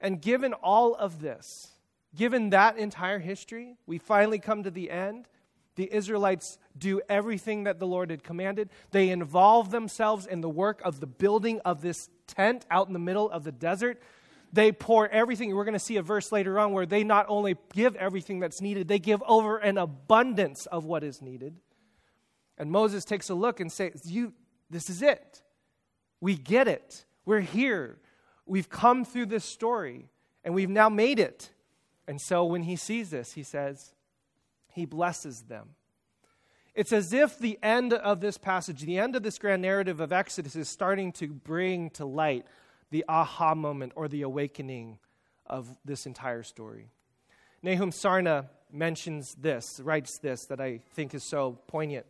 And 0.00 0.20
given 0.20 0.52
all 0.52 0.94
of 0.94 1.20
this, 1.20 1.76
Given 2.16 2.50
that 2.50 2.78
entire 2.78 3.18
history, 3.18 3.76
we 3.86 3.98
finally 3.98 4.38
come 4.38 4.62
to 4.62 4.70
the 4.70 4.90
end. 4.90 5.28
The 5.74 5.92
Israelites 5.92 6.58
do 6.76 7.02
everything 7.10 7.64
that 7.64 7.78
the 7.78 7.86
Lord 7.86 8.10
had 8.10 8.24
commanded. 8.24 8.70
They 8.90 9.10
involve 9.10 9.70
themselves 9.70 10.26
in 10.26 10.40
the 10.40 10.48
work 10.48 10.80
of 10.82 11.00
the 11.00 11.06
building 11.06 11.60
of 11.66 11.82
this 11.82 12.08
tent 12.26 12.64
out 12.70 12.86
in 12.86 12.94
the 12.94 12.98
middle 12.98 13.30
of 13.30 13.44
the 13.44 13.52
desert. 13.52 14.00
They 14.52 14.72
pour 14.72 15.08
everything. 15.08 15.54
We're 15.54 15.64
going 15.64 15.74
to 15.74 15.78
see 15.78 15.96
a 15.96 16.02
verse 16.02 16.32
later 16.32 16.58
on 16.58 16.72
where 16.72 16.86
they 16.86 17.04
not 17.04 17.26
only 17.28 17.56
give 17.74 17.96
everything 17.96 18.40
that's 18.40 18.60
needed, 18.60 18.88
they 18.88 18.98
give 18.98 19.22
over 19.26 19.58
an 19.58 19.78
abundance 19.78 20.66
of 20.66 20.84
what 20.84 21.04
is 21.04 21.20
needed. 21.20 21.56
And 22.58 22.70
Moses 22.70 23.04
takes 23.04 23.28
a 23.28 23.34
look 23.34 23.60
and 23.60 23.70
says, 23.70 24.02
You, 24.04 24.32
this 24.70 24.88
is 24.88 25.02
it. 25.02 25.42
We 26.20 26.36
get 26.36 26.68
it. 26.68 27.04
We're 27.24 27.40
here. 27.40 27.98
We've 28.46 28.68
come 28.68 29.04
through 29.04 29.26
this 29.26 29.44
story, 29.44 30.08
and 30.44 30.54
we've 30.54 30.70
now 30.70 30.88
made 30.88 31.18
it. 31.18 31.50
And 32.08 32.20
so 32.20 32.44
when 32.44 32.62
he 32.62 32.76
sees 32.76 33.10
this, 33.10 33.32
he 33.32 33.42
says, 33.42 33.92
he 34.76 34.84
blesses 34.84 35.42
them. 35.42 35.70
It's 36.74 36.92
as 36.92 37.14
if 37.14 37.38
the 37.38 37.58
end 37.62 37.94
of 37.94 38.20
this 38.20 38.36
passage, 38.36 38.82
the 38.82 38.98
end 38.98 39.16
of 39.16 39.22
this 39.22 39.38
grand 39.38 39.62
narrative 39.62 40.00
of 40.00 40.12
Exodus, 40.12 40.54
is 40.54 40.68
starting 40.68 41.12
to 41.12 41.28
bring 41.28 41.88
to 41.90 42.04
light 42.04 42.46
the 42.90 43.04
aha 43.08 43.54
moment 43.54 43.92
or 43.96 44.08
the 44.08 44.22
awakening 44.22 44.98
of 45.46 45.76
this 45.84 46.06
entire 46.06 46.42
story. 46.42 46.90
Nahum 47.62 47.90
Sarna 47.90 48.46
mentions 48.72 49.34
this, 49.34 49.80
writes 49.82 50.18
this, 50.18 50.46
that 50.46 50.60
I 50.60 50.80
think 50.94 51.14
is 51.14 51.24
so 51.24 51.58
poignant. 51.66 52.06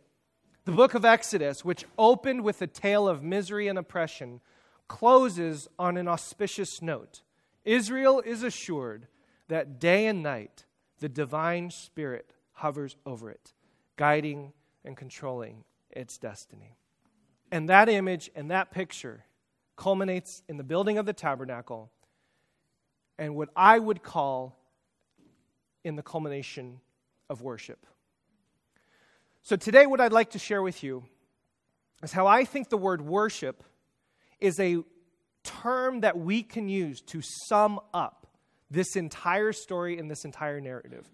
The 0.65 0.71
book 0.71 0.93
of 0.93 1.05
Exodus, 1.05 1.63
which 1.63 1.85
opened 1.97 2.43
with 2.43 2.61
a 2.61 2.67
tale 2.67 3.07
of 3.07 3.23
misery 3.23 3.67
and 3.67 3.79
oppression, 3.79 4.41
closes 4.87 5.67
on 5.79 5.97
an 5.97 6.07
auspicious 6.07 6.81
note. 6.81 7.21
Israel 7.63 8.21
is 8.25 8.43
assured 8.43 9.07
that 9.47 9.79
day 9.79 10.07
and 10.07 10.23
night 10.23 10.65
the 10.99 11.09
divine 11.09 11.69
spirit 11.69 12.33
hovers 12.53 12.95
over 13.05 13.29
it, 13.29 13.53
guiding 13.95 14.51
and 14.83 14.97
controlling 14.97 15.63
its 15.91 16.17
destiny. 16.17 16.77
And 17.51 17.69
that 17.69 17.87
image 17.87 18.29
and 18.35 18.51
that 18.51 18.71
picture 18.71 19.25
culminates 19.77 20.43
in 20.49 20.57
the 20.57 20.63
building 20.63 20.97
of 20.97 21.05
the 21.05 21.13
tabernacle 21.13 21.89
and 23.17 23.35
what 23.35 23.49
I 23.55 23.79
would 23.79 24.03
call 24.03 24.57
in 25.83 25.95
the 25.95 26.03
culmination 26.03 26.81
of 27.29 27.41
worship. 27.41 27.85
So, 29.41 29.55
today, 29.55 29.85
what 29.85 30.01
I'd 30.01 30.11
like 30.11 30.31
to 30.31 30.39
share 30.39 30.61
with 30.61 30.83
you 30.83 31.05
is 32.03 32.11
how 32.11 32.27
I 32.27 32.43
think 32.43 32.69
the 32.69 32.77
word 32.77 33.01
worship 33.01 33.63
is 34.41 34.59
a 34.59 34.83
term 35.43 36.01
that 36.01 36.17
we 36.17 36.43
can 36.43 36.67
use 36.67 37.01
to 37.01 37.21
sum 37.21 37.79
up 37.93 38.27
this 38.69 38.95
entire 38.95 39.53
story 39.53 39.97
and 39.97 40.11
this 40.11 40.25
entire 40.25 40.59
narrative. 40.59 41.09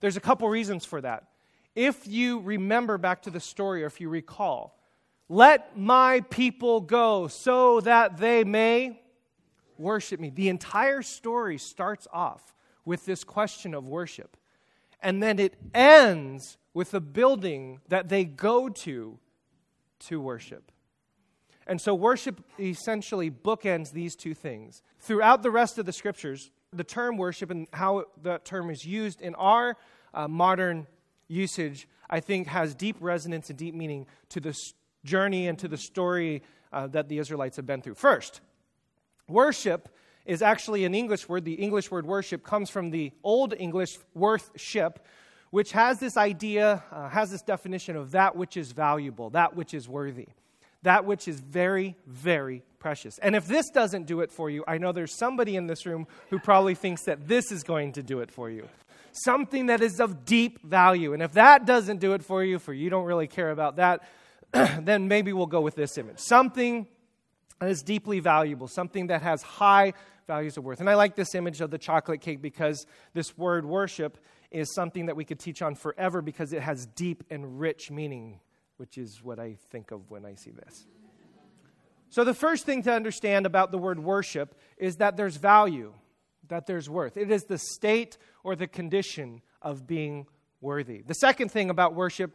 There's 0.00 0.16
a 0.16 0.20
couple 0.20 0.48
reasons 0.48 0.84
for 0.84 1.00
that. 1.00 1.28
If 1.74 2.06
you 2.06 2.40
remember 2.40 2.98
back 2.98 3.22
to 3.22 3.30
the 3.30 3.40
story, 3.40 3.84
or 3.84 3.86
if 3.86 4.00
you 4.00 4.08
recall, 4.08 4.75
let 5.28 5.76
my 5.76 6.20
people 6.30 6.80
go 6.80 7.26
so 7.26 7.80
that 7.80 8.18
they 8.18 8.44
may 8.44 9.00
worship 9.76 10.20
me. 10.20 10.30
The 10.30 10.48
entire 10.48 11.02
story 11.02 11.58
starts 11.58 12.06
off 12.12 12.54
with 12.84 13.04
this 13.04 13.24
question 13.24 13.74
of 13.74 13.88
worship. 13.88 14.36
And 15.02 15.22
then 15.22 15.38
it 15.38 15.54
ends 15.74 16.56
with 16.72 16.94
a 16.94 17.00
building 17.00 17.80
that 17.88 18.08
they 18.08 18.24
go 18.24 18.68
to 18.68 19.18
to 19.98 20.20
worship. 20.20 20.72
And 21.66 21.80
so, 21.80 21.94
worship 21.94 22.42
essentially 22.60 23.30
bookends 23.30 23.90
these 23.90 24.14
two 24.14 24.34
things. 24.34 24.82
Throughout 25.00 25.42
the 25.42 25.50
rest 25.50 25.78
of 25.78 25.86
the 25.86 25.92
scriptures, 25.92 26.50
the 26.72 26.84
term 26.84 27.16
worship 27.16 27.50
and 27.50 27.66
how 27.72 28.04
that 28.22 28.44
term 28.44 28.70
is 28.70 28.84
used 28.84 29.20
in 29.20 29.34
our 29.34 29.76
uh, 30.14 30.28
modern 30.28 30.86
usage, 31.28 31.88
I 32.08 32.20
think, 32.20 32.46
has 32.48 32.74
deep 32.74 32.96
resonance 33.00 33.50
and 33.50 33.58
deep 33.58 33.74
meaning 33.74 34.06
to 34.30 34.40
the 34.40 34.56
journey 35.04 35.48
and 35.48 35.58
to 35.58 35.68
the 35.68 35.76
story 35.76 36.42
uh, 36.72 36.86
that 36.88 37.08
the 37.08 37.18
Israelites 37.18 37.56
have 37.56 37.66
been 37.66 37.82
through. 37.82 37.94
First, 37.94 38.40
worship 39.28 39.88
is 40.24 40.42
actually 40.42 40.84
an 40.84 40.94
English 40.94 41.28
word. 41.28 41.44
The 41.44 41.54
English 41.54 41.90
word 41.90 42.06
worship 42.06 42.42
comes 42.42 42.68
from 42.70 42.90
the 42.90 43.12
Old 43.22 43.54
English 43.56 43.98
worthship, 44.14 45.04
which 45.50 45.72
has 45.72 45.98
this 45.98 46.16
idea, 46.16 46.82
uh, 46.90 47.08
has 47.08 47.30
this 47.30 47.42
definition 47.42 47.96
of 47.96 48.10
that 48.10 48.36
which 48.36 48.56
is 48.56 48.72
valuable, 48.72 49.30
that 49.30 49.54
which 49.54 49.72
is 49.72 49.88
worthy, 49.88 50.28
that 50.82 51.04
which 51.04 51.28
is 51.28 51.40
very, 51.40 51.96
very 52.06 52.62
precious. 52.78 53.18
And 53.18 53.34
if 53.34 53.46
this 53.46 53.70
doesn't 53.70 54.06
do 54.06 54.20
it 54.20 54.30
for 54.30 54.50
you, 54.50 54.64
I 54.66 54.78
know 54.78 54.92
there's 54.92 55.16
somebody 55.16 55.56
in 55.56 55.66
this 55.66 55.86
room 55.86 56.06
who 56.30 56.38
probably 56.38 56.74
thinks 56.74 57.04
that 57.04 57.26
this 57.26 57.50
is 57.52 57.62
going 57.62 57.92
to 57.92 58.02
do 58.02 58.20
it 58.20 58.30
for 58.30 58.50
you. 58.50 58.68
Something 59.12 59.66
that 59.66 59.80
is 59.80 59.98
of 59.98 60.24
deep 60.24 60.62
value. 60.62 61.14
And 61.14 61.22
if 61.22 61.32
that 61.32 61.64
doesn't 61.64 62.00
do 62.00 62.12
it 62.12 62.22
for 62.22 62.44
you, 62.44 62.58
for 62.58 62.74
you 62.74 62.90
don't 62.90 63.06
really 63.06 63.26
care 63.26 63.50
about 63.50 63.76
that, 63.76 64.06
then 64.80 65.08
maybe 65.08 65.32
we'll 65.32 65.46
go 65.46 65.60
with 65.60 65.74
this 65.74 65.98
image. 65.98 66.18
Something 66.18 66.86
that 67.60 67.70
is 67.70 67.82
deeply 67.82 68.20
valuable, 68.20 68.68
something 68.68 69.08
that 69.08 69.22
has 69.22 69.42
high 69.42 69.94
values 70.26 70.56
of 70.56 70.64
worth. 70.64 70.80
And 70.80 70.90
I 70.90 70.94
like 70.94 71.14
this 71.14 71.34
image 71.34 71.60
of 71.60 71.70
the 71.70 71.78
chocolate 71.78 72.20
cake 72.20 72.42
because 72.42 72.86
this 73.14 73.36
word 73.38 73.64
worship 73.64 74.18
is 74.50 74.74
something 74.74 75.06
that 75.06 75.16
we 75.16 75.24
could 75.24 75.38
teach 75.38 75.62
on 75.62 75.74
forever 75.74 76.22
because 76.22 76.52
it 76.52 76.62
has 76.62 76.86
deep 76.86 77.24
and 77.30 77.60
rich 77.60 77.90
meaning, 77.90 78.40
which 78.76 78.98
is 78.98 79.22
what 79.22 79.38
I 79.38 79.56
think 79.70 79.90
of 79.90 80.10
when 80.10 80.24
I 80.24 80.34
see 80.34 80.50
this. 80.50 80.86
So, 82.08 82.24
the 82.24 82.34
first 82.34 82.64
thing 82.64 82.82
to 82.84 82.92
understand 82.92 83.46
about 83.46 83.72
the 83.72 83.78
word 83.78 83.98
worship 83.98 84.54
is 84.78 84.96
that 84.96 85.16
there's 85.16 85.36
value, 85.36 85.92
that 86.48 86.66
there's 86.66 86.88
worth. 86.88 87.16
It 87.16 87.30
is 87.30 87.44
the 87.44 87.58
state 87.58 88.16
or 88.44 88.54
the 88.54 88.68
condition 88.68 89.42
of 89.60 89.86
being 89.86 90.26
worthy. 90.60 91.02
The 91.02 91.14
second 91.14 91.50
thing 91.50 91.68
about 91.68 91.94
worship 91.94 92.32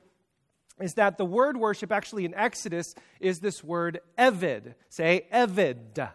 is 0.81 0.95
that 0.95 1.17
the 1.17 1.25
word 1.25 1.57
worship 1.57 1.91
actually 1.91 2.25
in 2.25 2.33
Exodus 2.33 2.95
is 3.19 3.39
this 3.39 3.63
word 3.63 3.99
eved. 4.17 4.73
Say 4.89 5.27
eved. 5.31 6.09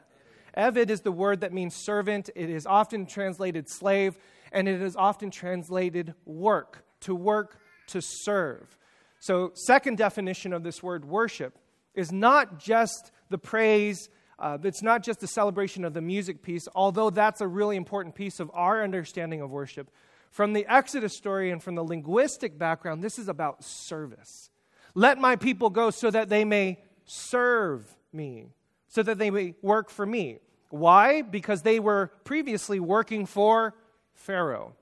Eved 0.57 0.91
is 0.91 1.03
the 1.03 1.13
word 1.13 1.41
that 1.41 1.53
means 1.53 1.75
servant. 1.75 2.31
It 2.35 2.49
is 2.49 2.67
often 2.67 3.07
translated 3.07 3.69
slave, 3.69 4.19
and 4.53 4.69
it 4.69 4.81
is 4.81 4.97
often 4.97 5.31
translated 5.31 6.15
work, 6.25 6.85
to 7.01 7.15
work, 7.15 7.61
to 7.89 8.01
serve. 8.01 8.77
So, 9.19 9.53
second 9.55 9.99
definition 9.99 10.53
of 10.53 10.63
this 10.63 10.83
word 10.83 11.05
worship 11.05 11.59
is 11.95 12.13
not 12.13 12.59
just 12.59 13.11
the 13.29 13.39
praise, 13.39 14.09
uh, 14.39 14.59
it's 14.63 14.83
not 14.83 15.03
just 15.03 15.21
the 15.21 15.27
celebration 15.27 15.85
of 15.85 15.95
the 15.95 16.03
music 16.03 16.43
piece, 16.43 16.69
although 16.75 17.11
that's 17.11 17.41
a 17.41 17.47
really 17.49 17.77
important 17.77 18.15
piece 18.15 18.41
of 18.41 18.51
our 18.55 18.83
understanding 18.83 19.41
of 19.41 19.51
worship. 19.51 19.91
From 20.31 20.53
the 20.53 20.67
Exodus 20.67 21.17
story 21.17 21.51
and 21.51 21.63
from 21.63 21.75
the 21.75 21.83
linguistic 21.83 22.59
background, 22.59 23.03
this 23.03 23.19
is 23.19 23.29
about 23.29 23.65
service. 23.65 24.51
Let 24.97 25.19
my 25.19 25.37
people 25.37 25.69
go 25.69 25.91
so 25.91 26.11
that 26.11 26.31
they 26.31 26.47
may 26.47 26.79
serve 27.05 27.87
me, 28.15 28.49
so 28.89 29.03
that 29.03 29.19
they 29.19 29.31
may 29.31 29.55
work 29.61 29.91
for 29.91 30.07
me. 30.07 30.39
Why? 30.71 31.21
Because 31.21 31.61
they 31.61 31.79
were 31.79 32.11
previously 32.25 32.81
working 32.81 33.27
for 33.27 33.75
Pharaoh. 34.15 34.75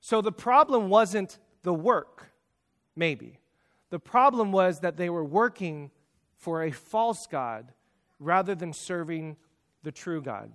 So 0.00 0.20
the 0.20 0.30
problem 0.30 0.88
wasn't 0.88 1.40
the 1.64 1.74
work, 1.74 2.30
maybe. 2.94 3.40
The 3.90 3.98
problem 3.98 4.52
was 4.52 4.80
that 4.80 4.96
they 4.96 5.10
were 5.10 5.24
working 5.24 5.90
for 6.36 6.62
a 6.62 6.70
false 6.70 7.26
God 7.26 7.72
rather 8.20 8.54
than 8.54 8.72
serving 8.72 9.36
the 9.82 9.90
true 9.90 10.22
God. 10.22 10.52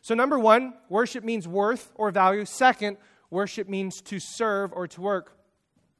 So, 0.00 0.16
number 0.16 0.36
one, 0.36 0.74
worship 0.88 1.22
means 1.22 1.46
worth 1.46 1.92
or 1.94 2.10
value. 2.10 2.44
Second, 2.44 2.96
worship 3.30 3.68
means 3.68 4.00
to 4.02 4.18
serve 4.18 4.72
or 4.72 4.88
to 4.88 5.00
work. 5.00 5.38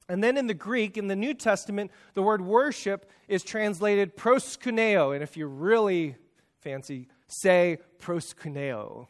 And 0.08 0.22
then 0.22 0.36
in 0.36 0.46
the 0.46 0.54
Greek, 0.54 0.96
in 0.96 1.06
the 1.06 1.16
New 1.16 1.34
Testament, 1.34 1.90
the 2.14 2.22
word 2.22 2.40
worship 2.40 3.10
is 3.28 3.42
translated 3.42 4.16
proskuneo. 4.16 5.14
And 5.14 5.22
if 5.22 5.36
you're 5.36 5.48
really 5.48 6.16
fancy, 6.60 7.08
say 7.26 7.78
proskuneo. 8.00 9.06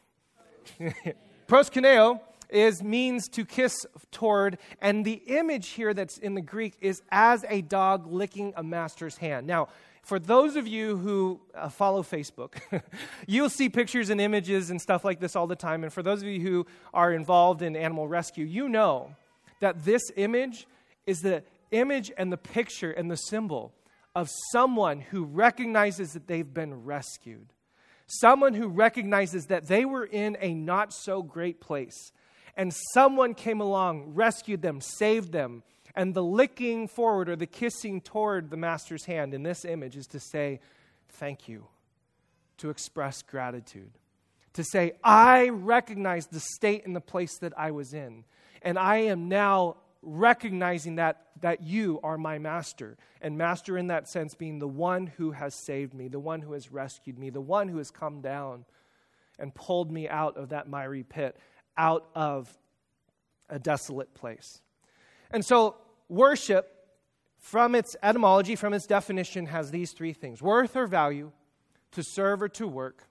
proskuneo 1.48 2.20
is 2.52 2.82
means 2.82 3.28
to 3.28 3.44
kiss 3.44 3.74
toward 4.10 4.58
and 4.80 5.04
the 5.04 5.22
image 5.26 5.70
here 5.70 5.94
that's 5.94 6.18
in 6.18 6.34
the 6.34 6.40
greek 6.40 6.76
is 6.80 7.02
as 7.10 7.44
a 7.48 7.62
dog 7.62 8.06
licking 8.06 8.52
a 8.56 8.62
master's 8.62 9.16
hand 9.16 9.46
now 9.46 9.66
for 10.02 10.18
those 10.18 10.54
of 10.54 10.68
you 10.68 10.98
who 10.98 11.40
uh, 11.54 11.68
follow 11.68 12.02
facebook 12.02 12.60
you'll 13.26 13.48
see 13.48 13.68
pictures 13.68 14.10
and 14.10 14.20
images 14.20 14.68
and 14.70 14.80
stuff 14.80 15.04
like 15.04 15.18
this 15.18 15.34
all 15.34 15.46
the 15.46 15.56
time 15.56 15.82
and 15.82 15.92
for 15.92 16.02
those 16.02 16.20
of 16.20 16.28
you 16.28 16.40
who 16.40 16.66
are 16.92 17.12
involved 17.12 17.62
in 17.62 17.74
animal 17.74 18.06
rescue 18.06 18.44
you 18.44 18.68
know 18.68 19.14
that 19.60 19.84
this 19.84 20.02
image 20.16 20.66
is 21.06 21.20
the 21.20 21.42
image 21.70 22.12
and 22.16 22.32
the 22.32 22.36
picture 22.36 22.90
and 22.90 23.10
the 23.10 23.16
symbol 23.16 23.72
of 24.14 24.28
someone 24.50 25.00
who 25.00 25.24
recognizes 25.24 26.12
that 26.12 26.26
they've 26.26 26.52
been 26.52 26.84
rescued 26.84 27.52
someone 28.20 28.54
who 28.54 28.68
recognizes 28.68 29.46
that 29.46 29.66
they 29.66 29.84
were 29.84 30.04
in 30.04 30.36
a 30.40 30.54
not 30.54 30.92
so 30.92 31.22
great 31.22 31.60
place, 31.60 32.12
and 32.56 32.74
someone 32.92 33.34
came 33.34 33.60
along, 33.60 34.12
rescued 34.14 34.62
them, 34.62 34.80
saved 34.80 35.32
them. 35.32 35.62
And 35.94 36.14
the 36.14 36.22
licking 36.22 36.88
forward 36.88 37.28
or 37.28 37.36
the 37.36 37.46
kissing 37.46 38.00
toward 38.00 38.50
the 38.50 38.56
master's 38.56 39.04
hand 39.04 39.34
in 39.34 39.42
this 39.42 39.64
image 39.64 39.96
is 39.96 40.06
to 40.08 40.20
say, 40.20 40.60
Thank 41.08 41.48
you, 41.48 41.66
to 42.58 42.70
express 42.70 43.20
gratitude, 43.20 43.90
to 44.54 44.64
say, 44.64 44.92
I 45.04 45.50
recognize 45.50 46.26
the 46.26 46.40
state 46.40 46.86
and 46.86 46.96
the 46.96 47.02
place 47.02 47.36
that 47.38 47.52
I 47.58 47.70
was 47.70 47.92
in, 47.92 48.24
and 48.62 48.78
I 48.78 48.96
am 48.96 49.28
now 49.28 49.76
recognizing 50.02 50.96
that, 50.96 51.28
that 51.40 51.62
you 51.62 52.00
are 52.02 52.18
my 52.18 52.38
master. 52.38 52.96
And 53.20 53.38
master, 53.38 53.78
in 53.78 53.86
that 53.86 54.08
sense, 54.08 54.34
being 54.34 54.58
the 54.58 54.68
one 54.68 55.06
who 55.06 55.30
has 55.30 55.54
saved 55.54 55.94
me, 55.94 56.08
the 56.08 56.18
one 56.18 56.42
who 56.42 56.52
has 56.52 56.72
rescued 56.72 57.18
me, 57.18 57.30
the 57.30 57.40
one 57.40 57.68
who 57.68 57.78
has 57.78 57.90
come 57.90 58.20
down 58.20 58.64
and 59.38 59.54
pulled 59.54 59.90
me 59.90 60.08
out 60.08 60.36
of 60.36 60.50
that 60.50 60.68
miry 60.68 61.04
pit, 61.04 61.36
out 61.76 62.08
of 62.14 62.56
a 63.48 63.58
desolate 63.58 64.12
place. 64.14 64.60
And 65.30 65.44
so, 65.44 65.76
worship, 66.08 66.68
from 67.38 67.74
its 67.74 67.96
etymology, 68.02 68.56
from 68.56 68.74
its 68.74 68.86
definition, 68.86 69.46
has 69.46 69.70
these 69.70 69.92
three 69.92 70.12
things 70.12 70.42
worth 70.42 70.76
or 70.76 70.86
value, 70.86 71.32
to 71.92 72.02
serve 72.02 72.42
or 72.42 72.48
to 72.48 72.66
work, 72.66 73.04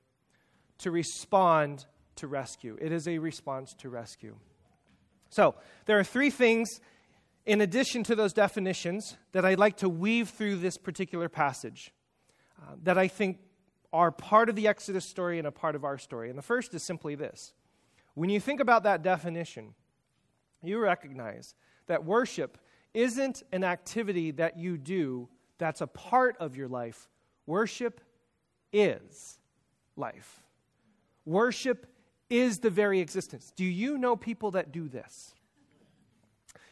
to 0.79 0.91
respond 0.91 1.85
to 2.15 2.27
rescue. 2.27 2.77
It 2.81 2.91
is 2.91 3.07
a 3.07 3.17
response 3.17 3.73
to 3.75 3.89
rescue. 3.89 4.35
So, 5.31 5.55
there 5.85 5.97
are 5.97 6.03
three 6.03 6.29
things 6.29 6.81
in 7.45 7.61
addition 7.61 8.03
to 8.03 8.15
those 8.15 8.33
definitions 8.33 9.17
that 9.31 9.45
I'd 9.45 9.59
like 9.59 9.77
to 9.77 9.87
weave 9.87 10.29
through 10.29 10.57
this 10.57 10.77
particular 10.77 11.29
passage 11.29 11.93
uh, 12.61 12.75
that 12.83 12.97
I 12.97 13.07
think 13.07 13.39
are 13.93 14.11
part 14.11 14.49
of 14.49 14.55
the 14.55 14.67
Exodus 14.67 15.05
story 15.05 15.37
and 15.37 15.47
a 15.47 15.51
part 15.51 15.75
of 15.75 15.85
our 15.85 15.97
story. 15.97 16.29
And 16.29 16.37
the 16.37 16.43
first 16.43 16.73
is 16.73 16.83
simply 16.83 17.15
this 17.15 17.53
when 18.13 18.29
you 18.29 18.41
think 18.41 18.59
about 18.59 18.83
that 18.83 19.03
definition, 19.03 19.73
you 20.61 20.79
recognize 20.79 21.55
that 21.87 22.03
worship 22.03 22.57
isn't 22.93 23.41
an 23.53 23.63
activity 23.63 24.31
that 24.31 24.57
you 24.57 24.77
do 24.77 25.29
that's 25.57 25.79
a 25.79 25.87
part 25.87 26.35
of 26.41 26.57
your 26.57 26.67
life. 26.67 27.07
Worship 27.45 28.01
is 28.73 29.39
life. 29.95 30.41
Worship 31.23 31.87
is 32.31 32.59
the 32.59 32.69
very 32.69 32.99
existence. 32.99 33.51
Do 33.55 33.65
you 33.65 33.97
know 33.97 34.15
people 34.15 34.51
that 34.51 34.71
do 34.71 34.87
this? 34.87 35.35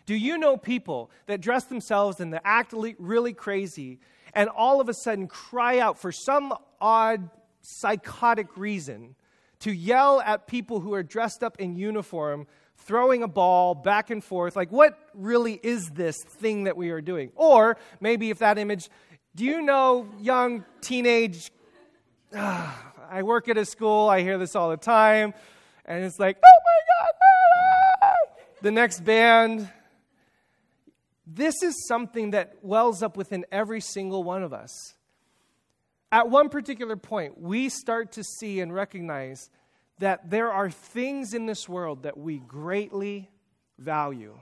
Do 0.05 0.15
you 0.15 0.39
know 0.39 0.57
people 0.57 1.11
that 1.27 1.41
dress 1.41 1.65
themselves 1.65 2.19
and 2.19 2.33
they 2.33 2.39
act 2.43 2.73
really 2.97 3.33
crazy 3.33 3.99
and 4.33 4.49
all 4.49 4.81
of 4.81 4.89
a 4.89 4.93
sudden 4.93 5.27
cry 5.27 5.77
out 5.77 5.99
for 5.99 6.11
some 6.11 6.53
odd 6.81 7.29
psychotic 7.61 8.57
reason 8.57 9.15
to 9.59 9.71
yell 9.71 10.21
at 10.21 10.47
people 10.47 10.79
who 10.79 10.93
are 10.93 11.03
dressed 11.03 11.43
up 11.43 11.59
in 11.59 11.75
uniform, 11.75 12.47
throwing 12.77 13.21
a 13.21 13.27
ball 13.27 13.75
back 13.75 14.09
and 14.09 14.23
forth. 14.23 14.55
Like, 14.55 14.71
what 14.71 14.97
really 15.13 15.59
is 15.61 15.89
this 15.89 16.23
thing 16.23 16.63
that 16.63 16.77
we 16.77 16.89
are 16.89 17.01
doing? 17.01 17.31
Or 17.35 17.77
maybe 17.99 18.29
if 18.29 18.39
that 18.39 18.57
image, 18.57 18.89
do 19.35 19.43
you 19.43 19.61
know 19.61 20.07
young 20.19 20.63
teenage? 20.81 21.51
Uh, 22.33 22.71
I 23.11 23.23
work 23.23 23.47
at 23.49 23.57
a 23.57 23.65
school, 23.65 24.07
I 24.07 24.21
hear 24.21 24.37
this 24.37 24.55
all 24.55 24.69
the 24.69 24.77
time, 24.77 25.33
and 25.85 26.03
it's 26.03 26.19
like, 26.19 26.37
oh 26.37 26.59
my 26.65 27.07
God, 27.07 27.13
ah! 28.03 28.13
the 28.61 28.71
next 28.71 29.03
band. 29.03 29.67
This 31.25 31.63
is 31.63 31.87
something 31.87 32.31
that 32.31 32.55
wells 32.61 33.01
up 33.01 33.17
within 33.17 33.45
every 33.51 33.81
single 33.81 34.23
one 34.23 34.43
of 34.43 34.53
us. 34.53 34.71
At 36.11 36.29
one 36.29 36.49
particular 36.49 36.95
point, 36.97 37.39
we 37.39 37.69
start 37.69 38.13
to 38.13 38.23
see 38.23 38.59
and 38.59 38.73
recognize 38.73 39.49
that 39.99 40.29
there 40.29 40.51
are 40.51 40.69
things 40.69 41.33
in 41.33 41.45
this 41.45 41.67
world 41.67 42.03
that 42.03 42.17
we 42.17 42.39
greatly 42.39 43.29
value. 43.77 44.39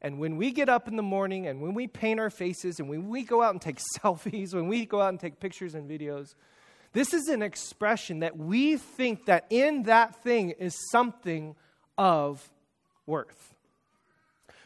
And 0.00 0.20
when 0.20 0.36
we 0.36 0.52
get 0.52 0.68
up 0.68 0.86
in 0.86 0.96
the 0.96 1.02
morning 1.02 1.46
and 1.46 1.60
when 1.60 1.74
we 1.74 1.88
paint 1.88 2.20
our 2.20 2.30
faces 2.30 2.78
and 2.78 2.88
when 2.88 3.08
we 3.08 3.24
go 3.24 3.42
out 3.42 3.52
and 3.52 3.60
take 3.60 3.78
selfies, 3.98 4.54
when 4.54 4.68
we 4.68 4.86
go 4.86 5.00
out 5.00 5.08
and 5.08 5.20
take 5.20 5.40
pictures 5.40 5.74
and 5.74 5.88
videos, 5.88 6.34
this 6.92 7.12
is 7.12 7.28
an 7.28 7.42
expression 7.42 8.20
that 8.20 8.36
we 8.36 8.76
think 8.76 9.26
that 9.26 9.46
in 9.50 9.84
that 9.84 10.22
thing 10.22 10.50
is 10.50 10.74
something 10.90 11.54
of 11.96 12.48
worth. 13.06 13.54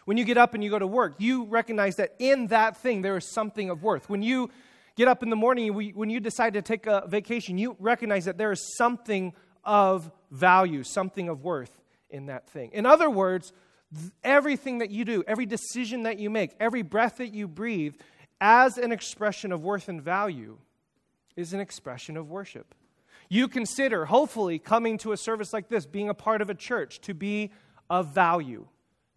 When 0.05 0.17
you 0.17 0.25
get 0.25 0.37
up 0.37 0.55
and 0.55 0.65
you 0.65 0.71
go 0.71 0.79
to 0.79 0.87
work, 0.87 1.15
you 1.19 1.45
recognize 1.45 1.97
that 1.97 2.15
in 2.19 2.49
that 2.49 2.77
thing 2.77 3.03
there 3.03 3.17
is 3.17 3.33
something 3.33 3.71
of 3.71 3.83
worth. 3.83 4.09
When 4.09 4.23
you 4.23 4.51
get 4.97 5.09
up 5.09 5.23
in 5.23 5.31
the 5.31 5.37
morning, 5.37 5.73
when 5.95 6.11
you 6.11 6.21
decide 6.21 6.55
to 6.55 6.63
take 6.63 6.87
a 6.87 7.05
vacation, 7.07 7.59
you 7.59 7.77
recognize 7.79 8.25
that 8.25 8.37
there 8.39 8.53
is 8.53 8.77
something 8.77 9.33
of 9.65 10.11
value, 10.31 10.83
something 10.83 11.29
of 11.29 11.45
worth 11.45 11.81
in 12.11 12.27
that 12.27 12.49
thing. 12.49 12.71
In 12.73 12.85
other 12.85 13.09
words, 13.09 13.53
everything 14.25 14.79
that 14.79 14.91
you 14.91 15.05
do, 15.05 15.23
every 15.27 15.47
decision 15.47 16.03
that 16.03 16.19
you 16.19 16.31
make, 16.31 16.55
every 16.59 16.83
breath 16.83 17.19
that 17.19 17.33
you 17.33 17.47
breathe, 17.47 17.95
as 18.41 18.79
an 18.79 18.91
expression 18.91 19.53
of 19.53 19.63
worth 19.63 19.89
and 19.89 20.03
value, 20.03 20.59
is 21.37 21.53
an 21.53 21.61
expression 21.61 22.17
of 22.17 22.31
worship. 22.31 22.75
You 23.29 23.49
consider, 23.49 24.05
hopefully, 24.05 24.59
coming 24.59 24.99
to 24.99 25.13
a 25.13 25.17
service 25.17 25.53
like 25.53 25.69
this, 25.69 25.87
being 25.87 26.09
a 26.09 26.15
part 26.15 26.43
of 26.43 26.51
a 26.51 26.55
church, 26.55 27.01
to 27.03 27.15
be 27.15 27.51
of 27.89 28.09
value, 28.09 28.67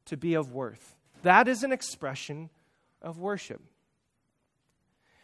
to 0.06 0.18
be 0.18 0.36
of 0.36 0.54
worth. 0.54 0.96
That 1.24 1.48
is 1.48 1.64
an 1.64 1.72
expression 1.72 2.50
of 3.02 3.20
worship. 3.20 3.62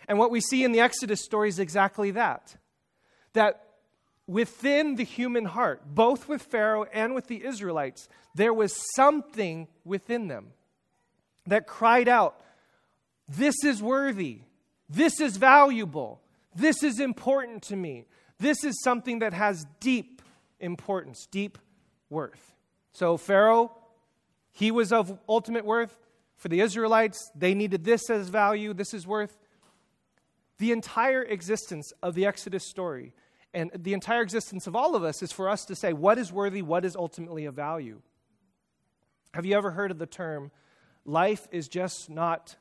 And 0.08 0.18
what 0.18 0.32
we 0.32 0.42
see 0.42 0.64
in 0.64 0.72
the 0.72 0.80
Exodus 0.80 1.24
story 1.24 1.50
is 1.50 1.60
exactly 1.60 2.12
that. 2.12 2.56
That 3.34 3.64
within 4.28 4.96
the 4.96 5.04
human 5.04 5.46
heart, 5.46 5.84
both 5.86 6.28
with 6.28 6.42
Pharaoh 6.42 6.86
and 6.92 7.14
with 7.14 7.28
the 7.28 7.46
Israelites, 7.46 8.10
there 8.36 8.54
was 8.54 8.74
something 8.96 9.68
within 9.86 10.28
them 10.28 10.48
that 11.48 11.68
cried 11.68 12.08
out, 12.08 12.42
This 13.28 13.64
is 13.64 13.82
worthy. 13.82 14.42
This 14.90 15.22
is 15.22 15.38
valuable. 15.38 16.22
This 16.56 16.84
is 16.84 17.00
important 17.00 17.64
to 17.64 17.76
me. 17.76 18.06
This 18.40 18.64
is 18.64 18.82
something 18.84 19.20
that 19.20 19.34
has 19.34 19.66
deep 19.80 20.22
importance, 20.60 21.28
deep 21.30 21.58
worth. 22.10 22.54
So, 22.92 23.18
Pharaoh, 23.18 23.72
he 24.52 24.72
was 24.72 24.92
of 24.92 25.18
ultimate 25.30 25.66
worth. 25.66 25.98
For 26.36 26.50
the 26.50 26.62
Israelites, 26.62 27.32
they 27.36 27.54
needed 27.54 27.84
this 27.84 28.10
as 28.10 28.30
value, 28.30 28.74
this 28.74 28.94
is 28.94 29.06
worth. 29.06 29.38
The 30.58 30.72
entire 30.72 31.24
existence 31.24 31.92
of 32.02 32.16
the 32.16 32.26
Exodus 32.26 32.68
story 32.68 33.14
and 33.54 33.72
the 33.76 33.94
entire 33.94 34.22
existence 34.22 34.68
of 34.68 34.76
all 34.76 34.96
of 34.96 35.04
us 35.04 35.22
is 35.22 35.32
for 35.32 35.50
us 35.50 35.66
to 35.66 35.76
say 35.76 35.94
what 35.94 36.18
is 36.18 36.32
worthy, 36.32 36.62
what 36.62 36.86
is 36.86 36.96
ultimately 36.96 37.46
of 37.46 37.54
value. 37.54 38.02
Have 39.34 39.46
you 39.46 39.56
ever 39.58 39.72
heard 39.72 39.92
of 39.92 39.98
the 39.98 40.06
term, 40.06 40.52
life 41.06 41.48
is 41.52 41.68
just 41.68 42.10
not 42.10 42.56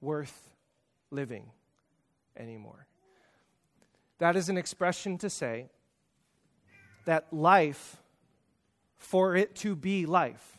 worth 0.00 0.50
living 1.10 1.50
anymore? 2.36 2.86
That 4.18 4.36
is 4.36 4.48
an 4.48 4.58
expression 4.58 5.18
to 5.18 5.30
say 5.30 5.66
that 7.04 7.32
life, 7.32 7.96
for 8.96 9.36
it 9.36 9.54
to 9.56 9.74
be 9.74 10.06
life, 10.06 10.58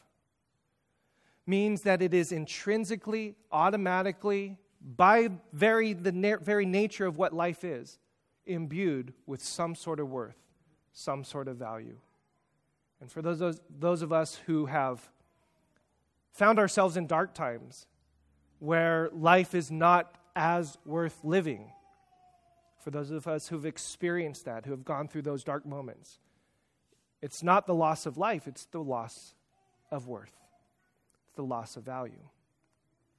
means 1.46 1.82
that 1.82 2.02
it 2.02 2.14
is 2.14 2.32
intrinsically, 2.32 3.36
automatically, 3.52 4.58
by 4.82 5.30
very, 5.52 5.94
the 5.94 6.12
na- 6.12 6.38
very 6.42 6.66
nature 6.66 7.06
of 7.06 7.18
what 7.18 7.34
life 7.34 7.64
is, 7.64 8.00
imbued 8.46 9.14
with 9.26 9.44
some 9.44 9.76
sort 9.76 10.00
of 10.00 10.10
worth, 10.10 10.38
some 10.94 11.24
sort 11.24 11.48
of 11.48 11.58
value. 11.58 11.98
And 13.02 13.12
for 13.12 13.22
those, 13.22 13.40
those, 13.40 13.60
those 13.70 14.02
of 14.02 14.12
us 14.14 14.40
who 14.46 14.66
have 14.68 15.10
found 16.32 16.60
ourselves 16.60 16.98
in 16.98 17.08
dark 17.08 17.34
times 17.34 17.86
where 18.60 19.10
life 19.12 19.54
is 19.56 19.72
not 19.72 20.16
as 20.36 20.78
worth 20.86 21.20
living, 21.24 21.72
for 22.90 22.98
those 22.98 23.12
of 23.12 23.28
us 23.28 23.48
who've 23.48 23.68
experienced 23.68 24.46
that, 24.46 24.66
who 24.66 24.72
have 24.72 24.84
gone 24.84 25.08
through 25.08 25.22
those 25.22 25.44
dark 25.44 25.64
moments, 25.64 26.18
it's 27.22 27.44
not 27.44 27.68
the 27.68 27.76
loss 27.76 28.08
of 28.08 28.18
life, 28.18 28.48
it's 28.48 28.66
the 28.72 28.82
loss 28.82 29.36
of 29.92 30.08
worth, 30.08 30.34
it's 31.28 31.36
the 31.36 31.44
loss 31.44 31.78
of 31.78 31.84
value. 31.84 32.24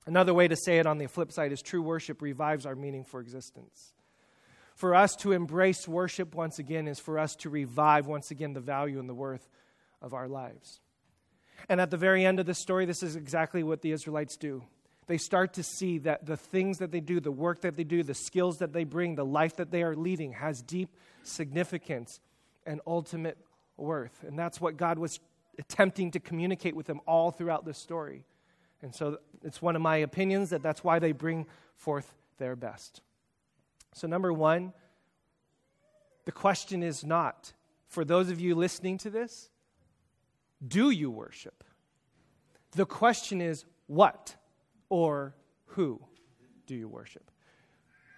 Another 0.06 0.34
way 0.34 0.48
to 0.48 0.56
say 0.56 0.80
it 0.80 0.86
on 0.86 0.98
the 0.98 1.06
flip 1.06 1.30
side 1.30 1.52
is 1.52 1.62
true 1.62 1.82
worship 1.82 2.20
revives 2.20 2.66
our 2.66 2.74
meaning 2.74 3.04
for 3.04 3.20
existence. 3.20 3.94
For 4.74 4.92
us 4.92 5.14
to 5.16 5.30
embrace 5.30 5.86
worship 5.86 6.34
once 6.34 6.58
again 6.58 6.88
is 6.88 6.98
for 6.98 7.16
us 7.16 7.36
to 7.36 7.48
revive 7.48 8.08
once 8.08 8.32
again 8.32 8.54
the 8.54 8.60
value 8.60 8.98
and 8.98 9.08
the 9.08 9.14
worth 9.14 9.48
of 10.02 10.14
our 10.14 10.26
lives. 10.26 10.80
And 11.68 11.80
at 11.80 11.92
the 11.92 11.96
very 11.96 12.24
end 12.26 12.40
of 12.40 12.46
the 12.46 12.54
story, 12.54 12.86
this 12.86 13.04
is 13.04 13.14
exactly 13.14 13.62
what 13.62 13.82
the 13.82 13.92
Israelites 13.92 14.36
do. 14.36 14.64
They 15.10 15.18
start 15.18 15.54
to 15.54 15.64
see 15.64 15.98
that 15.98 16.24
the 16.24 16.36
things 16.36 16.78
that 16.78 16.92
they 16.92 17.00
do, 17.00 17.18
the 17.18 17.32
work 17.32 17.62
that 17.62 17.74
they 17.74 17.82
do, 17.82 18.04
the 18.04 18.14
skills 18.14 18.58
that 18.58 18.72
they 18.72 18.84
bring, 18.84 19.16
the 19.16 19.24
life 19.24 19.56
that 19.56 19.72
they 19.72 19.82
are 19.82 19.96
leading 19.96 20.34
has 20.34 20.62
deep 20.62 20.94
significance 21.24 22.20
and 22.64 22.80
ultimate 22.86 23.36
worth. 23.76 24.22
And 24.22 24.38
that's 24.38 24.60
what 24.60 24.76
God 24.76 25.00
was 25.00 25.18
attempting 25.58 26.12
to 26.12 26.20
communicate 26.20 26.76
with 26.76 26.86
them 26.86 27.00
all 27.08 27.32
throughout 27.32 27.64
this 27.64 27.76
story. 27.76 28.24
And 28.82 28.94
so 28.94 29.18
it's 29.42 29.60
one 29.60 29.74
of 29.74 29.82
my 29.82 29.96
opinions 29.96 30.50
that 30.50 30.62
that's 30.62 30.84
why 30.84 31.00
they 31.00 31.10
bring 31.10 31.46
forth 31.74 32.14
their 32.38 32.54
best. 32.54 33.00
So, 33.92 34.06
number 34.06 34.32
one, 34.32 34.72
the 36.24 36.30
question 36.30 36.84
is 36.84 37.04
not 37.04 37.52
for 37.88 38.04
those 38.04 38.30
of 38.30 38.38
you 38.38 38.54
listening 38.54 38.96
to 38.98 39.10
this, 39.10 39.50
do 40.64 40.90
you 40.90 41.10
worship? 41.10 41.64
The 42.76 42.86
question 42.86 43.40
is 43.40 43.64
what 43.88 44.36
or 44.90 45.34
who 45.68 46.00
do 46.66 46.74
you 46.74 46.86
worship? 46.86 47.30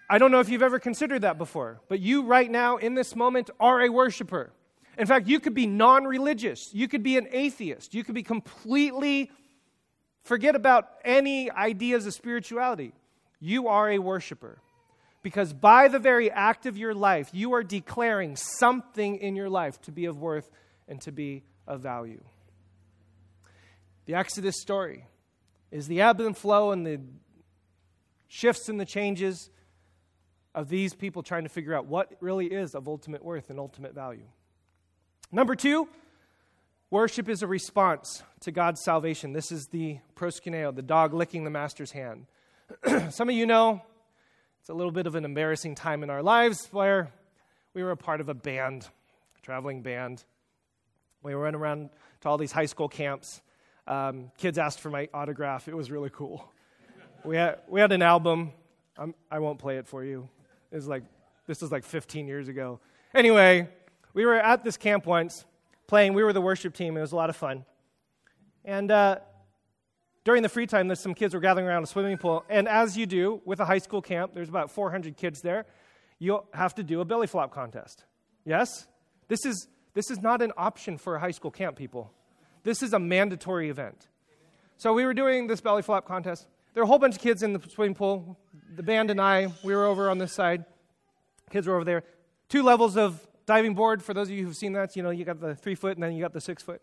I 0.09 0.17
don't 0.17 0.31
know 0.31 0.41
if 0.41 0.49
you've 0.49 0.61
ever 0.61 0.79
considered 0.79 1.21
that 1.21 1.37
before, 1.37 1.79
but 1.87 2.01
you 2.01 2.23
right 2.23 2.51
now 2.51 2.75
in 2.75 2.93
this 2.93 3.15
moment 3.15 3.49
are 3.61 3.81
a 3.81 3.89
worshiper. 3.89 4.51
In 4.97 5.07
fact, 5.07 5.27
you 5.27 5.39
could 5.39 5.53
be 5.53 5.65
non 5.65 6.03
religious, 6.03 6.59
you 6.73 6.89
could 6.89 7.01
be 7.01 7.17
an 7.17 7.27
atheist, 7.31 7.93
you 7.93 8.03
could 8.03 8.13
be 8.13 8.23
completely 8.23 9.31
Forget 10.23 10.55
about 10.55 10.89
any 11.03 11.51
ideas 11.51 12.05
of 12.05 12.13
spirituality. 12.13 12.93
You 13.39 13.67
are 13.67 13.89
a 13.91 13.99
worshiper. 13.99 14.59
Because 15.21 15.53
by 15.53 15.87
the 15.87 15.99
very 15.99 16.31
act 16.31 16.65
of 16.65 16.77
your 16.77 16.93
life, 16.93 17.29
you 17.33 17.53
are 17.53 17.63
declaring 17.63 18.35
something 18.35 19.17
in 19.17 19.35
your 19.35 19.49
life 19.49 19.81
to 19.81 19.91
be 19.91 20.05
of 20.05 20.17
worth 20.17 20.49
and 20.87 20.99
to 21.01 21.11
be 21.11 21.43
of 21.67 21.81
value. 21.81 22.23
The 24.05 24.15
Exodus 24.15 24.59
story 24.59 25.05
is 25.73 25.87
the 25.87 25.99
ebb 25.99 26.21
and 26.21 26.37
flow 26.37 26.71
and 26.71 26.85
the 26.85 27.01
shifts 28.29 28.69
and 28.69 28.79
the 28.79 28.85
changes 28.85 29.49
of 30.55 30.69
these 30.69 30.93
people 30.93 31.21
trying 31.21 31.43
to 31.43 31.49
figure 31.49 31.73
out 31.73 31.87
what 31.87 32.11
really 32.21 32.45
is 32.47 32.75
of 32.75 32.87
ultimate 32.87 33.25
worth 33.25 33.49
and 33.49 33.59
ultimate 33.59 33.93
value. 33.93 34.27
Number 35.31 35.55
two, 35.55 35.89
Worship 36.93 37.27
is 37.27 37.41
a 37.41 37.47
response 37.47 38.21
to 38.41 38.51
God's 38.51 38.83
salvation. 38.83 39.33
This 39.33 39.51
is 39.51 39.65
the 39.65 39.97
proskuneo, 40.15 40.75
the 40.75 40.83
dog 40.83 41.11
licking 41.11 41.43
the 41.43 41.49
master's 41.49 41.89
hand. 41.89 42.27
Some 43.09 43.29
of 43.29 43.33
you 43.33 43.47
know 43.47 43.81
it's 44.59 44.69
a 44.69 44.75
little 44.75 44.91
bit 44.91 45.07
of 45.07 45.15
an 45.15 45.25
embarrassing 45.25 45.73
time 45.73 46.03
in 46.03 46.11
our 46.11 46.21
lives 46.21 46.69
where 46.71 47.11
we 47.73 47.81
were 47.81 47.89
a 47.89 47.97
part 47.97 48.21
of 48.21 48.29
a 48.29 48.35
band, 48.35 48.87
a 49.35 49.41
traveling 49.41 49.81
band. 49.81 50.23
We 51.23 51.33
went 51.33 51.55
around 51.55 51.89
to 52.21 52.29
all 52.29 52.37
these 52.37 52.51
high 52.51 52.67
school 52.67 52.87
camps. 52.87 53.41
Um, 53.87 54.31
kids 54.37 54.57
asked 54.57 54.79
for 54.79 54.89
my 54.89 55.09
autograph. 55.13 55.67
It 55.67 55.75
was 55.75 55.91
really 55.91 56.09
cool. 56.09 56.49
we, 57.25 57.35
had, 57.35 57.59
we 57.67 57.81
had 57.81 57.91
an 57.91 58.01
album. 58.01 58.51
I'm, 58.97 59.13
I 59.29 59.39
will 59.39 59.49
not 59.49 59.59
play 59.59 59.77
it 59.77 59.87
for 59.87 60.03
you. 60.03 60.29
It's 60.71 60.87
like, 60.87 61.03
this 61.47 61.61
is 61.61 61.71
like 61.71 61.83
15 61.83 62.27
years 62.27 62.47
ago. 62.47 62.79
Anyway, 63.13 63.67
we 64.13 64.25
were 64.25 64.35
at 64.35 64.63
this 64.63 64.77
camp 64.77 65.05
once 65.05 65.45
playing. 65.87 66.13
We 66.13 66.23
were 66.23 66.33
the 66.33 66.41
worship 66.41 66.73
team. 66.73 66.97
It 66.97 67.01
was 67.01 67.11
a 67.11 67.15
lot 67.15 67.29
of 67.29 67.35
fun. 67.35 67.65
And 68.65 68.89
uh, 68.89 69.17
during 70.23 70.41
the 70.41 70.49
free 70.49 70.67
time, 70.67 70.87
there's 70.87 71.01
some 71.01 71.13
kids 71.13 71.33
were 71.33 71.39
gathering 71.41 71.67
around 71.67 71.83
a 71.83 71.87
swimming 71.87 72.17
pool. 72.17 72.45
And 72.49 72.67
as 72.67 72.97
you 72.97 73.05
do 73.05 73.41
with 73.43 73.59
a 73.59 73.65
high 73.65 73.79
school 73.79 74.01
camp, 74.01 74.33
there's 74.33 74.49
about 74.49 74.71
400 74.71 75.17
kids 75.17 75.41
there. 75.41 75.65
You'll 76.19 76.45
have 76.53 76.75
to 76.75 76.83
do 76.83 77.01
a 77.01 77.05
belly 77.05 77.27
flop 77.27 77.53
contest. 77.53 78.05
Yes? 78.45 78.87
This 79.27 79.45
is, 79.45 79.67
this 79.93 80.09
is 80.09 80.21
not 80.21 80.41
an 80.41 80.53
option 80.55 80.97
for 80.97 81.15
a 81.15 81.19
high 81.19 81.31
school 81.31 81.51
camp, 81.51 81.75
people. 81.75 82.13
This 82.63 82.81
is 82.81 82.93
a 82.93 82.99
mandatory 82.99 83.69
event. 83.69 84.07
So 84.77 84.93
we 84.93 85.05
were 85.05 85.13
doing 85.13 85.47
this 85.47 85.61
belly 85.61 85.81
flop 85.81 86.07
contest. 86.07 86.47
There 86.73 86.81
were 86.81 86.85
a 86.85 86.87
whole 86.87 86.99
bunch 86.99 87.15
of 87.15 87.21
kids 87.21 87.43
in 87.43 87.53
the 87.53 87.61
swimming 87.69 87.93
pool. 87.93 88.37
The 88.75 88.83
band 88.83 89.11
and 89.11 89.21
I, 89.21 89.51
we 89.63 89.75
were 89.75 89.85
over 89.85 90.09
on 90.09 90.17
this 90.17 90.33
side. 90.33 90.65
Kids 91.51 91.67
were 91.67 91.75
over 91.75 91.85
there. 91.85 92.03
Two 92.49 92.63
levels 92.63 92.97
of 92.97 93.25
diving 93.45 93.75
board. 93.75 94.01
For 94.01 94.13
those 94.13 94.29
of 94.29 94.33
you 94.33 94.45
who've 94.45 94.55
seen 94.55 94.73
that, 94.73 94.95
you 94.95 95.03
know, 95.03 95.09
you 95.09 95.25
got 95.25 95.39
the 95.39 95.55
three 95.55 95.75
foot 95.75 95.95
and 95.95 96.03
then 96.03 96.13
you 96.13 96.21
got 96.21 96.33
the 96.33 96.41
six 96.41 96.63
foot. 96.63 96.81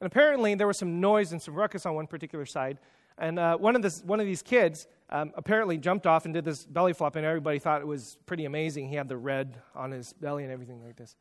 And 0.00 0.06
apparently 0.06 0.54
there 0.54 0.66
was 0.66 0.78
some 0.78 1.00
noise 1.00 1.32
and 1.32 1.40
some 1.40 1.54
ruckus 1.54 1.86
on 1.86 1.94
one 1.94 2.06
particular 2.06 2.46
side. 2.46 2.78
And 3.18 3.38
uh, 3.38 3.56
one, 3.56 3.76
of 3.76 3.82
this, 3.82 4.02
one 4.02 4.20
of 4.20 4.26
these 4.26 4.42
kids 4.42 4.86
um, 5.10 5.32
apparently 5.36 5.78
jumped 5.78 6.06
off 6.06 6.24
and 6.24 6.34
did 6.34 6.44
this 6.44 6.64
belly 6.64 6.92
flop, 6.92 7.14
and 7.16 7.24
everybody 7.24 7.58
thought 7.60 7.80
it 7.80 7.86
was 7.86 8.18
pretty 8.26 8.44
amazing. 8.44 8.88
He 8.88 8.96
had 8.96 9.08
the 9.08 9.16
red 9.16 9.56
on 9.74 9.92
his 9.92 10.12
belly 10.14 10.42
and 10.42 10.52
everything 10.52 10.82
like 10.84 10.96
this. 10.96 11.14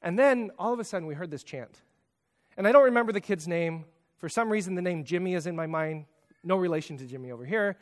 And 0.00 0.18
then 0.18 0.50
all 0.58 0.72
of 0.72 0.78
a 0.78 0.84
sudden 0.84 1.08
we 1.08 1.14
heard 1.14 1.30
this 1.30 1.42
chant. 1.42 1.80
And 2.58 2.66
I 2.66 2.72
don't 2.72 2.86
remember 2.86 3.12
the 3.12 3.20
kid's 3.20 3.46
name. 3.46 3.84
For 4.18 4.28
some 4.28 4.50
reason, 4.50 4.74
the 4.74 4.82
name 4.82 5.04
Jimmy 5.04 5.34
is 5.34 5.46
in 5.46 5.54
my 5.54 5.68
mind. 5.68 6.06
No 6.42 6.56
relation 6.56 6.98
to 6.98 7.06
Jimmy 7.06 7.30
over 7.30 7.44
here. 7.44 7.78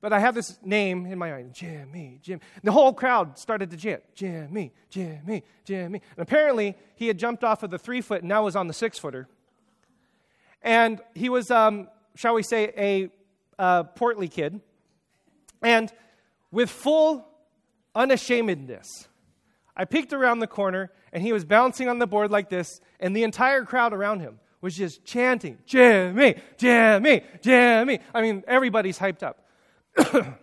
But 0.00 0.12
I 0.12 0.18
have 0.18 0.34
this 0.34 0.58
name 0.62 1.06
in 1.06 1.16
my 1.16 1.30
mind 1.30 1.54
Jimmy, 1.54 2.18
Jimmy. 2.20 2.40
The 2.64 2.72
whole 2.72 2.92
crowd 2.92 3.38
started 3.38 3.70
to 3.70 3.76
chant 3.76 4.02
Jimmy, 4.16 4.72
Jimmy, 4.90 5.44
Jimmy. 5.64 6.02
And 6.16 6.18
apparently, 6.18 6.74
he 6.96 7.06
had 7.06 7.18
jumped 7.18 7.44
off 7.44 7.62
of 7.62 7.70
the 7.70 7.78
three 7.78 8.00
foot 8.00 8.22
and 8.22 8.28
now 8.28 8.44
was 8.44 8.56
on 8.56 8.66
the 8.66 8.74
six 8.74 8.98
footer. 8.98 9.28
And 10.60 11.00
he 11.14 11.28
was, 11.28 11.52
um, 11.52 11.88
shall 12.16 12.34
we 12.34 12.42
say, 12.42 12.72
a 12.76 13.10
uh, 13.62 13.84
portly 13.84 14.26
kid. 14.26 14.60
And 15.62 15.92
with 16.50 16.68
full 16.68 17.24
unashamedness, 17.94 19.06
I 19.76 19.84
peeked 19.84 20.12
around 20.12 20.40
the 20.40 20.48
corner 20.48 20.90
and 21.16 21.24
he 21.24 21.32
was 21.32 21.46
bouncing 21.46 21.88
on 21.88 21.98
the 21.98 22.06
board 22.06 22.30
like 22.30 22.50
this, 22.50 22.78
and 23.00 23.16
the 23.16 23.22
entire 23.22 23.64
crowd 23.64 23.94
around 23.94 24.20
him 24.20 24.38
was 24.60 24.76
just 24.76 25.02
chanting, 25.02 25.56
Jimmy, 25.64 26.34
Jimmy, 26.58 27.22
Jimmy. 27.40 28.00
I 28.12 28.20
mean, 28.20 28.44
everybody's 28.46 28.98
hyped 28.98 29.22
up. 29.22 29.48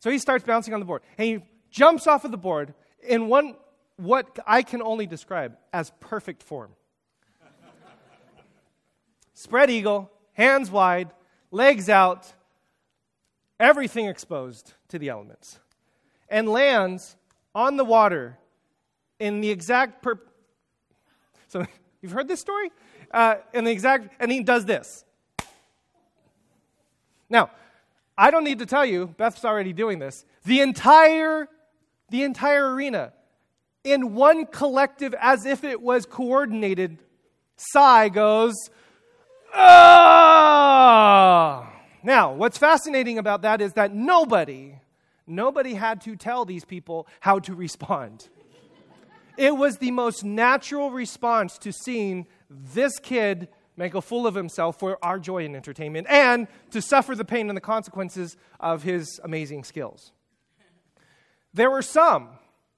so 0.00 0.10
he 0.10 0.18
starts 0.18 0.44
bouncing 0.44 0.74
on 0.74 0.80
the 0.80 0.84
board, 0.84 1.02
and 1.16 1.28
he 1.28 1.38
jumps 1.70 2.08
off 2.08 2.24
of 2.24 2.32
the 2.32 2.36
board 2.36 2.74
in 3.06 3.28
one, 3.28 3.54
what 3.98 4.36
I 4.48 4.62
can 4.62 4.82
only 4.82 5.06
describe 5.06 5.56
as 5.72 5.92
perfect 6.00 6.42
form 6.42 6.72
spread 9.32 9.70
eagle, 9.70 10.10
hands 10.32 10.72
wide, 10.72 11.10
legs 11.52 11.88
out, 11.88 12.32
everything 13.60 14.06
exposed 14.06 14.74
to 14.88 14.98
the 14.98 15.08
elements, 15.08 15.60
and 16.28 16.48
lands 16.48 17.16
on 17.54 17.76
the 17.76 17.84
water 17.84 18.38
in 19.22 19.40
the 19.40 19.50
exact 19.50 20.02
per. 20.02 20.20
So 21.46 21.64
you've 22.02 22.10
heard 22.10 22.26
this 22.26 22.40
story? 22.40 22.72
Uh, 23.12 23.36
in 23.54 23.64
the 23.64 23.70
exact, 23.70 24.12
and 24.18 24.32
he 24.32 24.42
does 24.42 24.64
this. 24.64 25.04
Now, 27.30 27.50
I 28.18 28.32
don't 28.32 28.42
need 28.44 28.58
to 28.58 28.66
tell 28.66 28.84
you, 28.84 29.14
Beth's 29.16 29.44
already 29.44 29.72
doing 29.72 30.00
this. 30.00 30.24
The 30.44 30.60
entire, 30.60 31.48
the 32.10 32.24
entire 32.24 32.74
arena, 32.74 33.12
in 33.84 34.14
one 34.14 34.46
collective, 34.46 35.14
as 35.20 35.46
if 35.46 35.62
it 35.62 35.80
was 35.80 36.04
coordinated, 36.04 36.98
sigh 37.56 38.08
goes, 38.08 38.54
Ah! 39.54 40.12
Now, 42.02 42.32
what's 42.32 42.58
fascinating 42.58 43.18
about 43.18 43.42
that 43.42 43.60
is 43.60 43.74
that 43.74 43.94
nobody, 43.94 44.80
nobody 45.26 45.74
had 45.74 46.00
to 46.02 46.16
tell 46.16 46.44
these 46.44 46.64
people 46.64 47.06
how 47.20 47.38
to 47.40 47.54
respond. 47.54 48.28
It 49.36 49.56
was 49.56 49.78
the 49.78 49.90
most 49.90 50.24
natural 50.24 50.90
response 50.90 51.58
to 51.58 51.72
seeing 51.72 52.26
this 52.50 52.98
kid 52.98 53.48
make 53.76 53.94
a 53.94 54.02
fool 54.02 54.26
of 54.26 54.34
himself 54.34 54.78
for 54.78 54.98
our 55.02 55.18
joy 55.18 55.44
and 55.44 55.56
entertainment 55.56 56.06
and 56.10 56.46
to 56.70 56.82
suffer 56.82 57.14
the 57.14 57.24
pain 57.24 57.48
and 57.48 57.56
the 57.56 57.62
consequences 57.62 58.36
of 58.60 58.82
his 58.82 59.20
amazing 59.24 59.64
skills. 59.64 60.12
There 61.54 61.70
were 61.70 61.82
some 61.82 62.28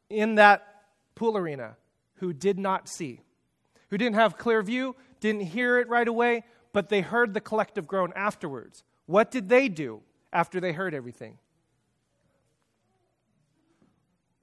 in 0.08 0.36
that 0.36 0.84
pool 1.14 1.36
arena 1.36 1.76
who 2.16 2.32
did 2.32 2.58
not 2.58 2.88
see, 2.88 3.20
who 3.90 3.98
didn't 3.98 4.16
have 4.16 4.38
clear 4.38 4.62
view, 4.62 4.94
didn't 5.20 5.42
hear 5.42 5.78
it 5.78 5.88
right 5.88 6.06
away, 6.06 6.44
but 6.72 6.88
they 6.88 7.00
heard 7.00 7.34
the 7.34 7.40
collective 7.40 7.86
groan 7.86 8.12
afterwards. 8.14 8.84
What 9.06 9.30
did 9.30 9.48
they 9.48 9.68
do 9.68 10.02
after 10.32 10.60
they 10.60 10.72
heard 10.72 10.94
everything? 10.94 11.38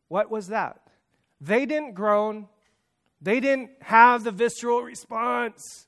What 0.08 0.30
was 0.30 0.48
that? 0.48 0.82
They 1.42 1.66
didn't 1.66 1.96
groan. 1.96 2.48
They 3.22 3.40
didn't 3.40 3.72
have 3.82 4.24
the 4.24 4.32
visceral 4.32 4.84
response. 4.84 5.88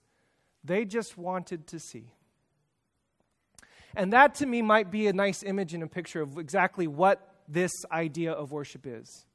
They 0.63 0.83
just 0.83 1.17
wanted 1.17 1.67
to 1.67 1.79
see. 1.79 2.11
And 3.95 4.11
that 4.11 4.35
to 4.35 4.45
me 4.45 4.61
might 4.61 4.89
be 4.91 5.07
a 5.07 5.13
nice 5.13 5.43
image 5.43 5.73
and 5.73 5.83
a 5.83 5.87
picture 5.87 6.21
of 6.21 6.37
exactly 6.37 6.87
what 6.87 7.35
this 7.47 7.71
idea 7.91 8.31
of 8.31 8.51
worship 8.51 8.85
is. 8.85 9.25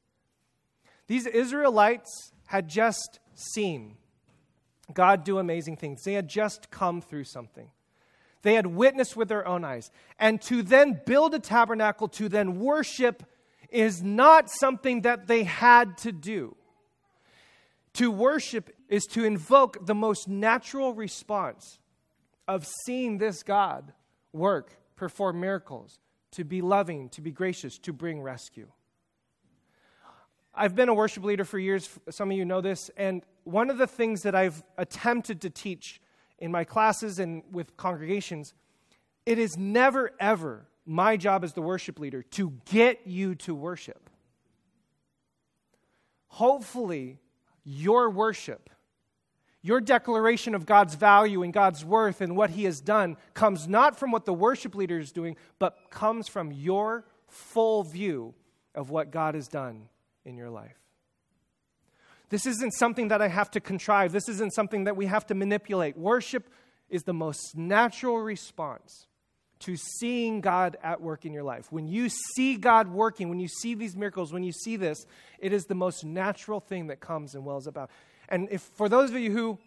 These 1.07 1.27
Israelites 1.27 2.33
had 2.47 2.69
just 2.69 3.21
seen 3.35 3.97
God 4.93 5.25
do 5.25 5.39
amazing 5.39 5.77
things. 5.77 6.03
They 6.03 6.15
had 6.15 6.29
just 6.29 6.71
come 6.71 7.01
through 7.01 7.25
something. 7.25 7.71
They 8.43 8.55
had 8.55 8.67
witnessed 8.67 9.17
with 9.17 9.29
their 9.29 9.47
own 9.47 9.65
eyes. 9.65 9.91
And 10.19 10.41
to 10.43 10.63
then 10.63 11.01
build 11.05 11.35
a 11.35 11.39
tabernacle, 11.39 12.09
to 12.09 12.29
then 12.29 12.59
worship, 12.59 13.25
is 13.69 14.03
not 14.03 14.51
something 14.51 15.03
that 15.03 15.27
they 15.27 15.45
had 15.45 15.99
to 15.99 16.13
do. 16.13 16.57
To 17.95 18.11
worship 18.11 18.71
is 18.89 19.05
to 19.07 19.25
invoke 19.25 19.87
the 19.87 19.95
most 19.95 20.29
natural 20.29 20.95
response 20.95 21.79
of 22.47 22.67
seeing 22.85 23.19
this 23.19 23.43
God 23.43 23.93
work, 24.33 24.79
perform 24.97 25.41
miracles, 25.41 25.99
to 26.33 26.45
be 26.45 26.63
loving, 26.63 27.09
to 27.11 27.21
be 27.21 27.31
gracious, 27.31 27.79
to 27.79 27.93
bring 27.93 28.23
rescue. 28.23 28.69
I've 30.55 30.75
been 30.75 30.89
a 30.89 30.95
worship 30.95 31.25
leader 31.25 31.45
for 31.45 31.59
years. 31.59 31.89
Some 32.11 32.31
of 32.31 32.37
you 32.37 32.45
know 32.45 32.61
this. 32.61 32.91
And 32.97 33.23
one 33.45 33.71
of 33.71 33.79
the 33.79 33.87
things 33.87 34.23
that 34.23 34.35
I've 34.35 34.63
attempted 34.77 35.41
to 35.43 35.51
teach 35.51 36.01
in 36.39 36.51
my 36.51 36.65
classes 36.65 37.19
and 37.19 37.43
with 37.51 37.77
congregations, 37.77 38.55
it 39.25 39.39
is 39.39 39.57
never, 39.57 40.13
ever 40.19 40.67
my 40.89 41.17
job 41.17 41.45
as 41.45 41.53
the 41.53 41.63
worship 41.63 41.99
leader 41.99 42.23
to 42.23 42.53
get 42.71 43.07
you 43.07 43.35
to 43.35 43.55
worship. 43.55 44.09
Hopefully, 46.29 47.19
your 47.65 48.09
worship, 48.11 48.71
your 49.61 49.81
declaration 49.81 50.55
of 50.55 50.65
God's 50.65 50.95
value 50.95 51.43
and 51.43 51.53
God's 51.53 51.85
worth 51.85 52.21
and 52.21 52.37
what 52.37 52.51
He 52.51 52.65
has 52.65 52.81
done 52.81 53.17
comes 53.35 53.69
not 53.69 53.99
from 53.99 54.11
what 54.11 54.25
the 54.25 54.33
worship 54.33 54.75
leader 54.75 54.99
is 54.99 55.13
doing, 55.13 55.37
but 55.59 55.91
comes 55.91 56.29
from 56.29 56.53
your 56.53 57.05
full 57.27 57.83
view 57.83 58.35
of 58.75 58.91
what 58.91 59.11
God 59.11 59.35
has 59.35 59.49
done 59.49 59.89
in 60.25 60.37
your 60.37 60.51
life. 60.51 60.79
This 62.31 62.47
isn't 62.47 62.73
something 62.73 63.09
that 63.09 63.23
I 63.23 63.29
have 63.29 63.51
to 63.53 63.61
contrive. 63.61 64.13
This 64.13 64.29
isn't 64.29 64.53
something 64.53 64.85
that 64.85 64.97
we 64.97 65.07
have 65.07 65.27
to 65.27 65.35
manipulate. 65.35 65.97
Worship 65.97 66.49
is 66.89 67.03
the 67.03 67.15
most 67.15 67.57
natural 67.57 68.19
response 68.19 69.07
to 69.61 69.77
seeing 69.77 70.41
God 70.41 70.77
at 70.83 71.01
work 71.01 71.25
in 71.25 71.33
your 71.33 71.43
life. 71.43 71.71
When 71.71 71.87
you 71.89 72.09
see 72.09 72.57
God 72.57 72.89
working, 72.89 73.29
when 73.29 73.41
you 73.41 73.49
see 73.49 73.75
these 73.75 73.97
miracles, 73.97 74.33
when 74.33 74.43
you 74.43 74.53
see 74.53 74.77
this, 74.77 75.07
it 75.39 75.53
is 75.53 75.65
the 75.65 75.75
most 75.75 76.05
natural 76.05 76.61
thing 76.61 76.89
that 76.89 77.01
comes 77.01 77.35
and 77.35 77.45
wells 77.45 77.67
about. 77.67 77.91
And 78.29 78.49
if 78.51 78.63
for 78.63 78.89
those 78.89 79.11
of 79.11 79.17
you 79.17 79.33
who 79.33 79.59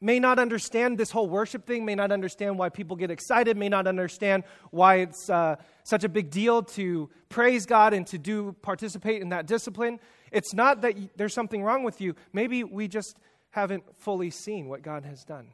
may 0.00 0.18
not 0.18 0.38
understand 0.38 0.98
this 0.98 1.10
whole 1.12 1.28
worship 1.28 1.64
thing, 1.64 1.84
may 1.84 1.94
not 1.94 2.10
understand 2.10 2.58
why 2.58 2.68
people 2.68 2.96
get 2.96 3.10
excited, 3.10 3.56
may 3.56 3.68
not 3.68 3.86
understand 3.86 4.42
why 4.70 4.96
it's 4.96 5.30
uh, 5.30 5.56
such 5.84 6.04
a 6.04 6.08
big 6.08 6.28
deal 6.28 6.62
to 6.62 7.08
praise 7.28 7.64
God 7.64 7.94
and 7.94 8.06
to 8.08 8.18
do 8.18 8.54
participate 8.62 9.22
in 9.22 9.28
that 9.28 9.46
discipline. 9.46 10.00
It's 10.32 10.52
not 10.52 10.82
that 10.82 10.96
there's 11.16 11.34
something 11.34 11.62
wrong 11.62 11.84
with 11.84 12.00
you. 12.00 12.14
Maybe 12.32 12.64
we 12.64 12.88
just 12.88 13.16
haven't 13.50 13.84
fully 13.98 14.30
seen 14.30 14.68
what 14.68 14.82
God 14.82 15.04
has 15.04 15.24
done. 15.24 15.48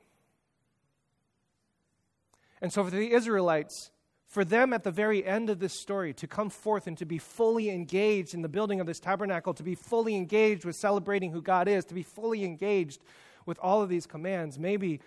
And 2.60 2.72
so, 2.72 2.84
for 2.84 2.90
the 2.90 3.12
Israelites, 3.12 3.90
for 4.26 4.44
them 4.44 4.72
at 4.72 4.84
the 4.84 4.90
very 4.90 5.24
end 5.24 5.48
of 5.48 5.58
this 5.58 5.72
story 5.72 6.12
to 6.14 6.26
come 6.26 6.50
forth 6.50 6.86
and 6.86 6.98
to 6.98 7.06
be 7.06 7.18
fully 7.18 7.70
engaged 7.70 8.34
in 8.34 8.42
the 8.42 8.48
building 8.48 8.80
of 8.80 8.86
this 8.86 9.00
tabernacle, 9.00 9.54
to 9.54 9.62
be 9.62 9.74
fully 9.74 10.16
engaged 10.16 10.64
with 10.64 10.76
celebrating 10.76 11.32
who 11.32 11.40
God 11.40 11.68
is, 11.68 11.84
to 11.86 11.94
be 11.94 12.02
fully 12.02 12.44
engaged 12.44 13.02
with 13.46 13.58
all 13.60 13.80
of 13.80 13.88
these 13.88 14.06
commands, 14.06 14.58
maybe 14.58 15.00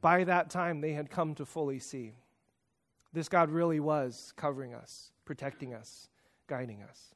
by 0.00 0.24
that 0.24 0.48
time 0.48 0.80
they 0.80 0.92
had 0.92 1.10
come 1.10 1.34
to 1.34 1.44
fully 1.44 1.78
see 1.78 2.14
this 3.12 3.28
God 3.28 3.50
really 3.50 3.80
was 3.80 4.32
covering 4.36 4.74
us, 4.74 5.12
protecting 5.24 5.74
us, 5.74 6.08
guiding 6.46 6.82
us. 6.82 7.14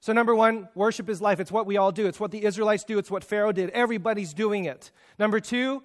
So, 0.00 0.12
number 0.12 0.34
one, 0.34 0.68
worship 0.74 1.08
is 1.08 1.20
life. 1.20 1.40
It's 1.40 1.50
what 1.50 1.66
we 1.66 1.78
all 1.78 1.90
do. 1.90 2.06
It's 2.06 2.20
what 2.20 2.30
the 2.30 2.44
Israelites 2.44 2.84
do. 2.84 2.98
It's 2.98 3.10
what 3.10 3.24
Pharaoh 3.24 3.52
did. 3.52 3.70
Everybody's 3.70 4.34
doing 4.34 4.66
it. 4.66 4.90
Number 5.18 5.40
two, 5.40 5.82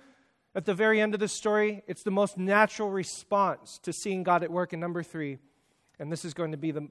at 0.54 0.66
the 0.66 0.74
very 0.74 1.00
end 1.00 1.14
of 1.14 1.20
the 1.20 1.28
story, 1.28 1.84
it's 1.88 2.04
the 2.04 2.12
most 2.12 2.38
natural 2.38 2.90
response 2.90 3.80
to 3.84 3.94
seeing 3.94 4.24
God 4.24 4.44
at 4.44 4.52
work. 4.52 4.74
And 4.74 4.82
number 4.82 5.04
three, 5.04 5.38
and 6.00 6.12
this 6.12 6.26
is 6.26 6.34
going 6.34 6.52
to 6.52 6.58
be 6.58 6.72
the 6.72 6.90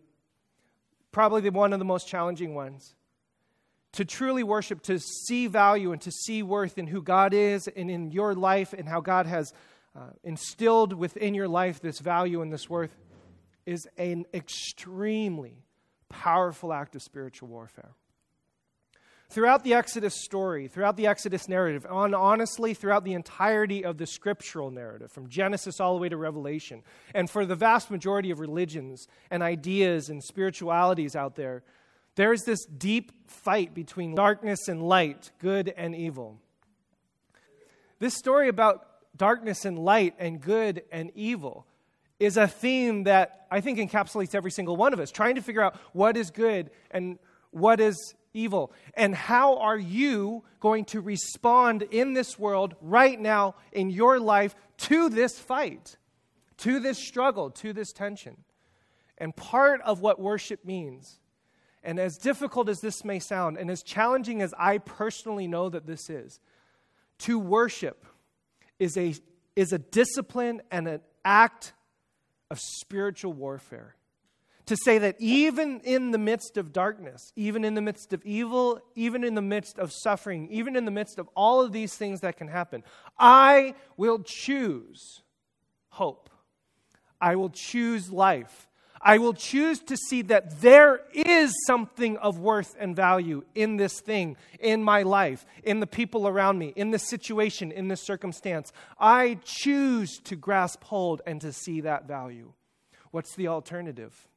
probably 1.12 1.40
the, 1.42 1.51
one 1.51 1.73
of 1.73 1.79
the 1.79 1.85
most 1.85 2.09
challenging 2.09 2.55
ones. 2.55 2.94
To 3.94 4.05
truly 4.05 4.44
worship, 4.44 4.83
to 4.83 5.01
see 5.01 5.49
value 5.49 5.92
and 5.92 6.01
to 6.03 6.12
see 6.12 6.42
worth 6.44 6.79
in 6.79 6.87
who 6.87 7.03
God 7.03 7.35
is 7.35 7.66
and 7.66 7.90
in 7.90 8.12
your 8.12 8.35
life 8.35 8.73
and 8.73 8.88
how 8.88 9.01
God 9.01 9.27
has 9.27 9.53
uh, 9.96 10.11
instilled 10.23 10.92
within 10.92 11.35
your 11.35 11.49
life 11.49 11.81
this 11.81 11.99
value 11.99 12.40
and 12.40 12.53
this 12.53 12.70
worth 12.70 12.94
is 13.66 13.88
an 13.99 14.27
extremely 14.33 15.64
powerful 16.09 16.73
act 16.73 16.94
of 16.94 17.03
spiritual 17.03 17.49
warfare. 17.49 17.90
Throughout 19.31 19.62
the 19.62 19.75
Exodus 19.75 20.16
story, 20.25 20.66
throughout 20.66 20.97
the 20.97 21.07
Exodus 21.07 21.49
narrative, 21.49 21.87
on 21.88 22.14
honestly 22.14 22.75
throughout 22.75 23.05
the 23.05 23.12
entirety 23.12 23.85
of 23.85 23.97
the 23.97 24.07
scriptural 24.07 24.73
narrative, 24.73 25.12
from 25.12 25.29
Genesis 25.29 25.79
all 25.79 25.95
the 25.95 26.01
way 26.01 26.09
to 26.09 26.16
Revelation, 26.16 26.83
and 27.14 27.31
for 27.31 27.47
the 27.47 27.55
vast 27.55 27.93
majority 27.93 28.33
of 28.33 28.40
religions 28.40 29.07
and 29.31 29.40
ideas 29.40 30.09
and 30.09 30.23
spiritualities 30.25 31.14
out 31.14 31.37
there, 31.37 31.62
there's 32.16 32.43
this 32.43 32.64
deep 32.64 33.12
fight 33.31 33.73
between 33.73 34.16
darkness 34.16 34.66
and 34.66 34.83
light, 34.83 35.31
good 35.38 35.73
and 35.77 35.95
evil. 35.95 36.40
This 38.01 38.14
story 38.14 38.49
about 38.49 38.85
darkness 39.16 39.64
and 39.64 39.79
light 39.79 40.14
and 40.19 40.40
good 40.40 40.83
and 40.90 41.12
evil 41.14 41.66
is 42.19 42.37
a 42.37 42.49
theme 42.49 43.05
that 43.05 43.47
I 43.49 43.61
think 43.61 43.79
encapsulates 43.79 44.35
every 44.35 44.51
single 44.51 44.77
one 44.77 44.93
of 44.93 44.99
us, 44.99 45.12
trying 45.12 45.37
to 45.37 45.40
figure 45.40 45.62
out 45.62 45.77
what 45.93 46.16
is 46.16 46.33
good 46.33 46.71
and 46.90 47.16
what 47.53 47.79
is 47.79 48.14
evil. 48.33 48.73
And 48.95 49.14
how 49.14 49.59
are 49.59 49.79
you 49.79 50.45
going 50.61 50.85
to 50.87 51.01
respond 51.01 51.83
in 51.83 52.14
this 52.14 52.38
world 52.38 52.75
right 52.81 53.19
now 53.19 53.55
in 53.73 53.90
your 53.90 54.19
life 54.21 54.55
to 54.79 55.09
this 55.09 55.38
fight, 55.38 55.97
to 56.59 56.81
this 56.81 56.99
struggle, 56.99 57.51
to 57.51 57.73
this 57.73 57.93
tension? 57.93 58.37
And 59.19 59.35
part 59.37 59.81
of 59.83 60.01
what 60.01 60.21
worship 60.21 60.64
means, 60.64 61.19
and 61.83 61.99
as 61.99 62.16
difficult 62.16 62.69
as 62.69 62.81
this 62.81 63.05
may 63.05 63.19
sound, 63.19 63.59
and 63.59 63.71
as 63.71 63.83
challenging 63.83 64.43
as 64.43 64.55
I 64.59 64.79
personally 64.79 65.47
know 65.47 65.69
that 65.69 65.87
this 65.87 66.09
is, 66.09 66.40
to 67.21 67.38
worship 67.38 68.07
is 68.79 68.97
a, 68.97 69.14
is 69.57 69.73
a 69.73 69.79
discipline 69.79 70.62
and 70.71 70.88
an 70.88 71.01
act 71.25 71.75
of 72.51 72.59
spiritual 72.59 73.33
warfare 73.33 73.95
to 74.71 74.77
say 74.77 74.99
that 74.99 75.17
even 75.19 75.81
in 75.81 76.13
the 76.13 76.19
midst 76.19 76.57
of 76.57 76.73
darkness, 76.73 77.33
even 77.35 77.65
in 77.65 77.75
the 77.75 77.81
midst 77.81 78.13
of 78.13 78.25
evil, 78.25 78.81
even 78.95 79.25
in 79.25 79.35
the 79.35 79.43
midst 79.43 79.81
of 79.81 79.93
suffering, 79.93 80.47
even 80.49 80.77
in 80.77 80.85
the 80.85 80.93
midst 80.93 81.19
of 81.19 81.29
all 81.35 81.61
of 81.61 81.73
these 81.73 81.97
things 81.97 82.21
that 82.21 82.37
can 82.37 82.47
happen, 82.47 82.85
I 83.19 83.75
will 83.97 84.21
choose 84.25 85.23
hope. 85.89 86.31
I 87.21 87.35
will 87.35 87.51
choose 87.51 88.13
life. 88.13 88.69
I 89.03 89.19
will 89.19 89.33
choose 89.33 89.81
to 89.81 89.97
see 89.97 90.23
that 90.23 90.61
there 90.61 91.01
is 91.13 91.53
something 91.67 92.17
of 92.19 92.39
worth 92.39 92.77
and 92.79 92.95
value 92.95 93.43
in 93.57 93.77
this 93.77 93.99
thing, 94.01 94.37
in 94.61 94.85
my 94.85 95.03
life, 95.03 95.45
in 95.65 95.81
the 95.81 95.87
people 95.89 96.29
around 96.29 96.61
me, 96.61 96.73
in 96.77 96.93
this 96.93 97.09
situation, 97.09 97.73
in 97.73 97.89
this 97.89 98.03
circumstance. 98.03 98.73
I 99.01 99.41
choose 99.43 100.21
to 100.27 100.37
grasp 100.37 100.85
hold 100.85 101.23
and 101.27 101.41
to 101.41 101.53
see 101.53 101.81
that 101.81 102.07
value. 102.07 102.53
What's 103.11 103.35
the 103.35 103.49
alternative? 103.49 104.29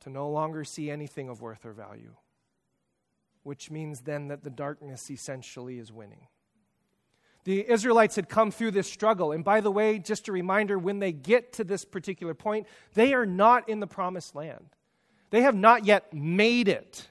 To 0.00 0.10
no 0.10 0.28
longer 0.28 0.64
see 0.64 0.90
anything 0.90 1.28
of 1.28 1.40
worth 1.40 1.64
or 1.64 1.72
value, 1.72 2.14
which 3.42 3.70
means 3.70 4.00
then 4.00 4.28
that 4.28 4.42
the 4.42 4.50
darkness 4.50 5.10
essentially 5.10 5.78
is 5.78 5.92
winning. 5.92 6.26
The 7.44 7.68
Israelites 7.70 8.16
had 8.16 8.28
come 8.28 8.50
through 8.50 8.72
this 8.72 8.90
struggle. 8.90 9.32
And 9.32 9.42
by 9.42 9.60
the 9.60 9.70
way, 9.70 9.98
just 9.98 10.28
a 10.28 10.32
reminder 10.32 10.78
when 10.78 10.98
they 10.98 11.12
get 11.12 11.54
to 11.54 11.64
this 11.64 11.84
particular 11.84 12.34
point, 12.34 12.66
they 12.94 13.14
are 13.14 13.26
not 13.26 13.68
in 13.68 13.80
the 13.80 13.86
promised 13.86 14.34
land. 14.34 14.66
They 15.30 15.42
have 15.42 15.54
not 15.54 15.86
yet 15.86 16.12
made 16.12 16.68
it. 16.68 17.08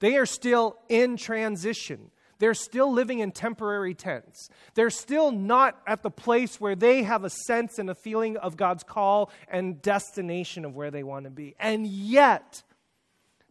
They 0.00 0.16
are 0.16 0.26
still 0.26 0.78
in 0.88 1.16
transition. 1.16 2.10
They're 2.38 2.54
still 2.54 2.92
living 2.92 3.18
in 3.18 3.32
temporary 3.32 3.94
tents. 3.94 4.48
They're 4.74 4.90
still 4.90 5.30
not 5.32 5.80
at 5.86 6.02
the 6.02 6.10
place 6.10 6.60
where 6.60 6.76
they 6.76 7.02
have 7.02 7.24
a 7.24 7.30
sense 7.30 7.78
and 7.78 7.90
a 7.90 7.94
feeling 7.94 8.36
of 8.36 8.56
God's 8.56 8.84
call 8.84 9.30
and 9.48 9.82
destination 9.82 10.64
of 10.64 10.76
where 10.76 10.90
they 10.90 11.02
want 11.02 11.24
to 11.24 11.30
be. 11.30 11.54
And 11.58 11.86
yet, 11.86 12.62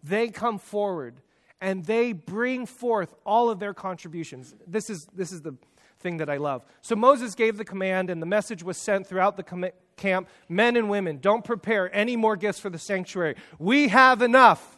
they 0.04 0.30
come 0.30 0.58
forward 0.58 1.22
and 1.60 1.86
they 1.86 2.14
bring 2.14 2.66
forth 2.66 3.14
all 3.26 3.50
of 3.50 3.60
their 3.60 3.74
contributions. 3.74 4.54
This 4.66 4.90
is, 4.90 5.08
this 5.14 5.32
is 5.32 5.42
the 5.42 5.56
thing 6.00 6.18
that 6.18 6.30
I 6.30 6.38
love. 6.38 6.64
So 6.82 6.96
Moses 6.96 7.36
gave 7.36 7.58
the 7.58 7.66
command, 7.66 8.10
and 8.10 8.22
the 8.22 8.28
message 8.28 8.64
was 8.64 8.78
sent 8.78 9.08
throughout 9.08 9.38
the 9.38 9.44
com- 9.44 9.66
camp 9.98 10.30
men 10.48 10.78
and 10.78 10.90
women, 10.90 11.18
don't 11.18 11.44
prepare 11.44 11.94
any 11.94 12.16
more 12.16 12.38
gifts 12.38 12.60
for 12.60 12.70
the 12.70 12.78
sanctuary. 12.78 13.36
We 13.60 13.90
have 13.90 14.22
enough. 14.22 14.77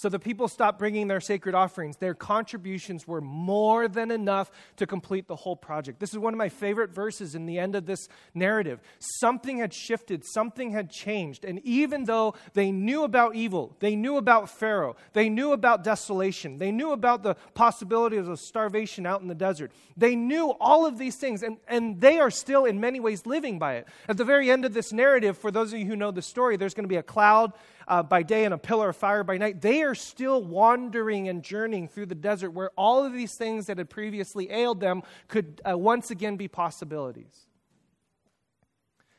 So 0.00 0.08
the 0.08 0.18
people 0.18 0.48
stopped 0.48 0.78
bringing 0.78 1.08
their 1.08 1.20
sacred 1.20 1.54
offerings. 1.54 1.98
Their 1.98 2.14
contributions 2.14 3.06
were 3.06 3.20
more 3.20 3.86
than 3.86 4.10
enough 4.10 4.50
to 4.76 4.86
complete 4.86 5.28
the 5.28 5.36
whole 5.36 5.56
project. 5.56 6.00
This 6.00 6.14
is 6.14 6.18
one 6.18 6.32
of 6.32 6.38
my 6.38 6.48
favorite 6.48 6.88
verses 6.88 7.34
in 7.34 7.44
the 7.44 7.58
end 7.58 7.74
of 7.74 7.84
this 7.84 8.08
narrative. 8.32 8.80
Something 8.98 9.58
had 9.58 9.74
shifted, 9.74 10.24
something 10.24 10.70
had 10.70 10.90
changed. 10.90 11.44
And 11.44 11.60
even 11.66 12.04
though 12.04 12.34
they 12.54 12.72
knew 12.72 13.04
about 13.04 13.34
evil, 13.34 13.76
they 13.80 13.94
knew 13.94 14.16
about 14.16 14.48
Pharaoh, 14.48 14.96
they 15.12 15.28
knew 15.28 15.52
about 15.52 15.84
desolation, 15.84 16.56
they 16.56 16.72
knew 16.72 16.92
about 16.92 17.22
the 17.22 17.34
possibilities 17.52 18.26
of 18.26 18.40
starvation 18.40 19.04
out 19.04 19.20
in 19.20 19.28
the 19.28 19.34
desert, 19.34 19.70
they 19.98 20.16
knew 20.16 20.54
all 20.60 20.86
of 20.86 20.96
these 20.96 21.16
things, 21.16 21.42
and, 21.42 21.58
and 21.68 22.00
they 22.00 22.18
are 22.18 22.30
still 22.30 22.64
in 22.64 22.80
many 22.80 23.00
ways 23.00 23.26
living 23.26 23.58
by 23.58 23.74
it. 23.74 23.86
At 24.08 24.16
the 24.16 24.24
very 24.24 24.50
end 24.50 24.64
of 24.64 24.72
this 24.72 24.94
narrative, 24.94 25.36
for 25.36 25.50
those 25.50 25.74
of 25.74 25.78
you 25.78 25.84
who 25.84 25.94
know 25.94 26.10
the 26.10 26.22
story, 26.22 26.56
there's 26.56 26.72
going 26.72 26.84
to 26.84 26.88
be 26.88 26.96
a 26.96 27.02
cloud 27.02 27.52
uh, 27.90 28.04
by 28.04 28.22
day 28.22 28.44
and 28.44 28.54
a 28.54 28.58
pillar 28.58 28.90
of 28.90 28.96
fire 28.96 29.24
by 29.24 29.36
night, 29.36 29.60
they 29.60 29.82
are 29.82 29.96
still 29.96 30.42
wandering 30.42 31.28
and 31.28 31.42
journeying 31.42 31.88
through 31.88 32.06
the 32.06 32.14
desert 32.14 32.52
where 32.52 32.70
all 32.76 33.04
of 33.04 33.12
these 33.12 33.34
things 33.34 33.66
that 33.66 33.78
had 33.78 33.90
previously 33.90 34.48
ailed 34.48 34.78
them 34.78 35.02
could 35.26 35.60
uh, 35.68 35.76
once 35.76 36.12
again 36.12 36.36
be 36.36 36.46
possibilities. 36.46 37.46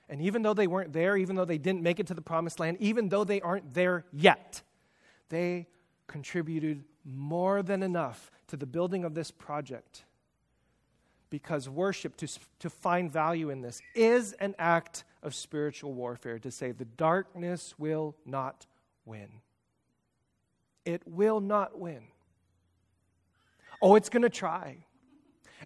And 0.08 0.22
even 0.22 0.42
though 0.42 0.54
they 0.54 0.68
weren't 0.68 0.94
there, 0.94 1.18
even 1.18 1.36
though 1.36 1.46
they 1.46 1.58
didn't 1.58 1.84
make 1.84 2.00
it 2.00 2.08
to 2.08 2.14
the 2.14 2.22
promised 2.22 2.62
land, 2.62 2.78
even 2.80 3.10
though 3.10 3.26
they 3.26 3.42
aren't 3.42 3.74
there 3.74 4.06
yet, 4.14 4.62
they 5.28 5.68
contributed 6.08 6.86
more 7.04 7.62
than 7.62 7.84
enough 7.84 8.32
to 8.48 8.58
the 8.58 8.66
building 8.66 9.04
of 9.04 9.14
this 9.14 9.32
project. 9.32 10.06
Because 11.30 11.68
worship, 11.68 12.16
to, 12.18 12.28
to 12.60 12.70
find 12.70 13.12
value 13.12 13.50
in 13.50 13.62
this, 13.62 13.82
is 13.96 14.32
an 14.34 14.56
act 14.58 15.04
of 15.24 15.36
spiritual 15.36 15.94
warfare 15.94 16.40
to 16.40 16.52
say 16.52 16.72
the 16.72 16.86
darkness 16.86 17.76
will 17.78 18.16
not 18.26 18.66
win. 19.06 19.30
It 20.86 21.02
will 21.06 21.40
not 21.40 21.80
win. 21.80 22.04
Oh, 23.82 23.96
it's 23.96 24.10
going 24.10 24.24
to 24.24 24.30
try. 24.30 24.86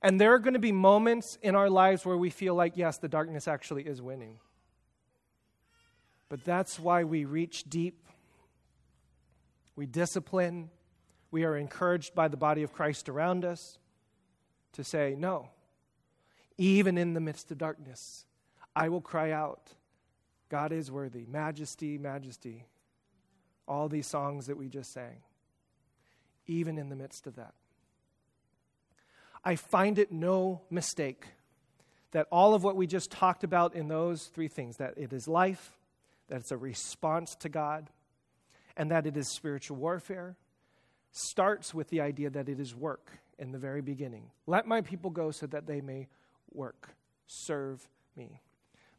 And 0.01 0.19
there 0.19 0.33
are 0.33 0.39
going 0.39 0.53
to 0.53 0.59
be 0.59 0.71
moments 0.71 1.37
in 1.41 1.55
our 1.55 1.69
lives 1.69 2.05
where 2.05 2.17
we 2.17 2.29
feel 2.29 2.55
like, 2.55 2.75
yes, 2.75 2.97
the 2.97 3.07
darkness 3.07 3.47
actually 3.47 3.83
is 3.83 4.01
winning. 4.01 4.39
But 6.27 6.43
that's 6.43 6.79
why 6.79 7.03
we 7.03 7.23
reach 7.25 7.69
deep, 7.69 8.03
we 9.75 9.85
discipline, 9.85 10.69
we 11.31 11.43
are 11.43 11.55
encouraged 11.55 12.15
by 12.15 12.27
the 12.27 12.37
body 12.37 12.63
of 12.63 12.73
Christ 12.73 13.09
around 13.09 13.45
us 13.45 13.77
to 14.73 14.83
say, 14.83 15.15
no, 15.17 15.49
even 16.57 16.97
in 16.97 17.13
the 17.13 17.19
midst 17.19 17.51
of 17.51 17.57
darkness, 17.57 18.25
I 18.75 18.89
will 18.89 19.01
cry 19.01 19.31
out, 19.31 19.71
God 20.49 20.71
is 20.71 20.91
worthy. 20.91 21.25
Majesty, 21.25 21.97
majesty. 21.97 22.65
All 23.67 23.87
these 23.89 24.07
songs 24.07 24.47
that 24.47 24.57
we 24.57 24.67
just 24.67 24.91
sang. 24.91 25.23
Even 26.47 26.77
in 26.77 26.89
the 26.89 26.95
midst 26.95 27.25
of 27.25 27.35
that. 27.35 27.53
I 29.43 29.55
find 29.55 29.97
it 29.99 30.11
no 30.11 30.61
mistake 30.69 31.25
that 32.11 32.27
all 32.31 32.53
of 32.53 32.63
what 32.63 32.75
we 32.75 32.87
just 32.87 33.11
talked 33.11 33.43
about 33.43 33.75
in 33.75 33.87
those 33.87 34.27
three 34.27 34.47
things 34.47 34.77
that 34.77 34.93
it 34.97 35.13
is 35.13 35.27
life, 35.27 35.77
that 36.29 36.39
it's 36.39 36.51
a 36.51 36.57
response 36.57 37.35
to 37.35 37.49
God, 37.49 37.89
and 38.77 38.91
that 38.91 39.05
it 39.05 39.17
is 39.17 39.29
spiritual 39.29 39.77
warfare 39.77 40.35
starts 41.15 41.73
with 41.73 41.89
the 41.89 42.01
idea 42.01 42.29
that 42.29 42.49
it 42.49 42.59
is 42.59 42.75
work 42.75 43.09
in 43.39 43.51
the 43.51 43.57
very 43.57 43.81
beginning. 43.81 44.31
Let 44.47 44.67
my 44.67 44.81
people 44.81 45.09
go 45.09 45.31
so 45.31 45.47
that 45.47 45.65
they 45.65 45.79
may 45.79 46.07
work, 46.51 46.89
serve 47.25 47.87
me. 48.15 48.41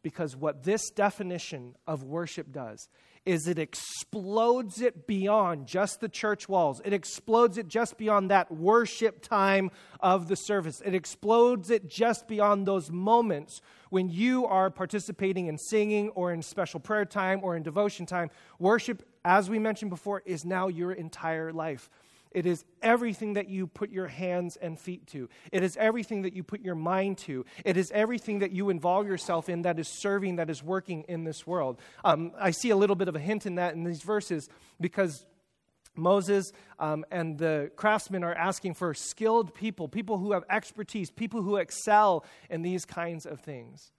Because 0.07 0.37
what 0.37 0.63
this 0.63 0.91
definition 0.91 1.75
of 1.85 2.05
worship 2.05 2.53
does 2.53 2.89
is 3.25 3.49
it 3.49 3.59
explodes 3.59 4.81
it 4.81 5.05
beyond 5.09 5.67
just 5.67 5.99
the 5.99 6.09
church 6.09 6.49
walls. 6.49 6.81
It 6.85 6.93
explodes 6.93 7.59
it 7.59 7.67
just 7.67 7.99
beyond 7.99 8.31
that 8.31 8.49
worship 8.53 9.21
time 9.21 9.73
of 9.99 10.29
the 10.29 10.37
service. 10.37 10.81
It 10.85 10.95
explodes 10.95 11.71
it 11.71 11.89
just 11.89 12.29
beyond 12.29 12.67
those 12.67 12.89
moments 12.89 13.61
when 13.91 14.09
you 14.09 14.47
are 14.47 14.71
participating 14.71 15.49
in 15.49 15.59
singing 15.59 16.11
or 16.11 16.33
in 16.33 16.41
special 16.41 16.79
prayer 16.79 17.05
time 17.05 17.41
or 17.43 17.57
in 17.57 17.65
devotion 17.65 18.07
time. 18.07 18.31
Worship, 18.61 19.03
as 19.25 19.51
we 19.51 19.59
mentioned 19.59 19.91
before, 19.91 20.23
is 20.25 20.45
now 20.45 20.69
your 20.69 20.93
entire 20.93 21.53
life. 21.53 21.91
It 22.37 22.45
is 22.45 22.67
everything 22.83 23.33
that 23.33 23.49
you 23.49 23.67
put 23.67 23.89
your 23.89 24.09
hands 24.09 24.59
and 24.61 24.79
feet 24.79 25.07
to. 25.07 25.31
It 25.53 25.63
is 25.63 25.75
everything 25.79 26.21
that 26.21 26.35
you 26.35 26.43
put 26.43 26.61
your 26.61 26.75
mind 26.75 27.17
to. 27.21 27.47
It 27.65 27.79
is 27.79 27.91
everything 27.93 28.41
that 28.41 28.53
you 28.53 28.69
involve 28.69 29.07
yourself 29.07 29.49
in 29.49 29.63
that 29.63 29.79
is 29.79 29.89
serving, 29.89 30.37
that 30.37 30.51
is 30.51 30.63
working 30.63 31.07
in 31.09 31.25
this 31.25 31.47
world. 31.47 31.81
Um, 32.05 32.33
I 32.39 32.51
see 32.51 32.69
a 32.69 32.77
little 32.77 32.95
bit 32.95 33.09
of 33.09 33.17
a 33.17 33.19
hint 33.19 33.47
in 33.47 33.55
that 33.55 33.73
in 33.73 33.85
these 33.85 34.03
verses 34.03 34.51
because 34.79 35.25
Moses 35.97 36.53
um, 36.79 37.07
and 37.11 37.39
the 37.39 37.71
craftsmen 37.75 38.23
are 38.23 38.35
asking 38.35 38.75
for 38.75 38.93
skilled 38.93 39.55
people, 39.55 39.89
people 39.89 40.19
who 40.19 40.33
have 40.33 40.45
expertise, 40.51 41.11
people 41.11 41.41
who 41.41 41.57
excel 41.57 42.23
in 42.51 42.61
these 42.61 42.85
kinds 42.85 43.25
of 43.25 43.41
things. 43.41 43.93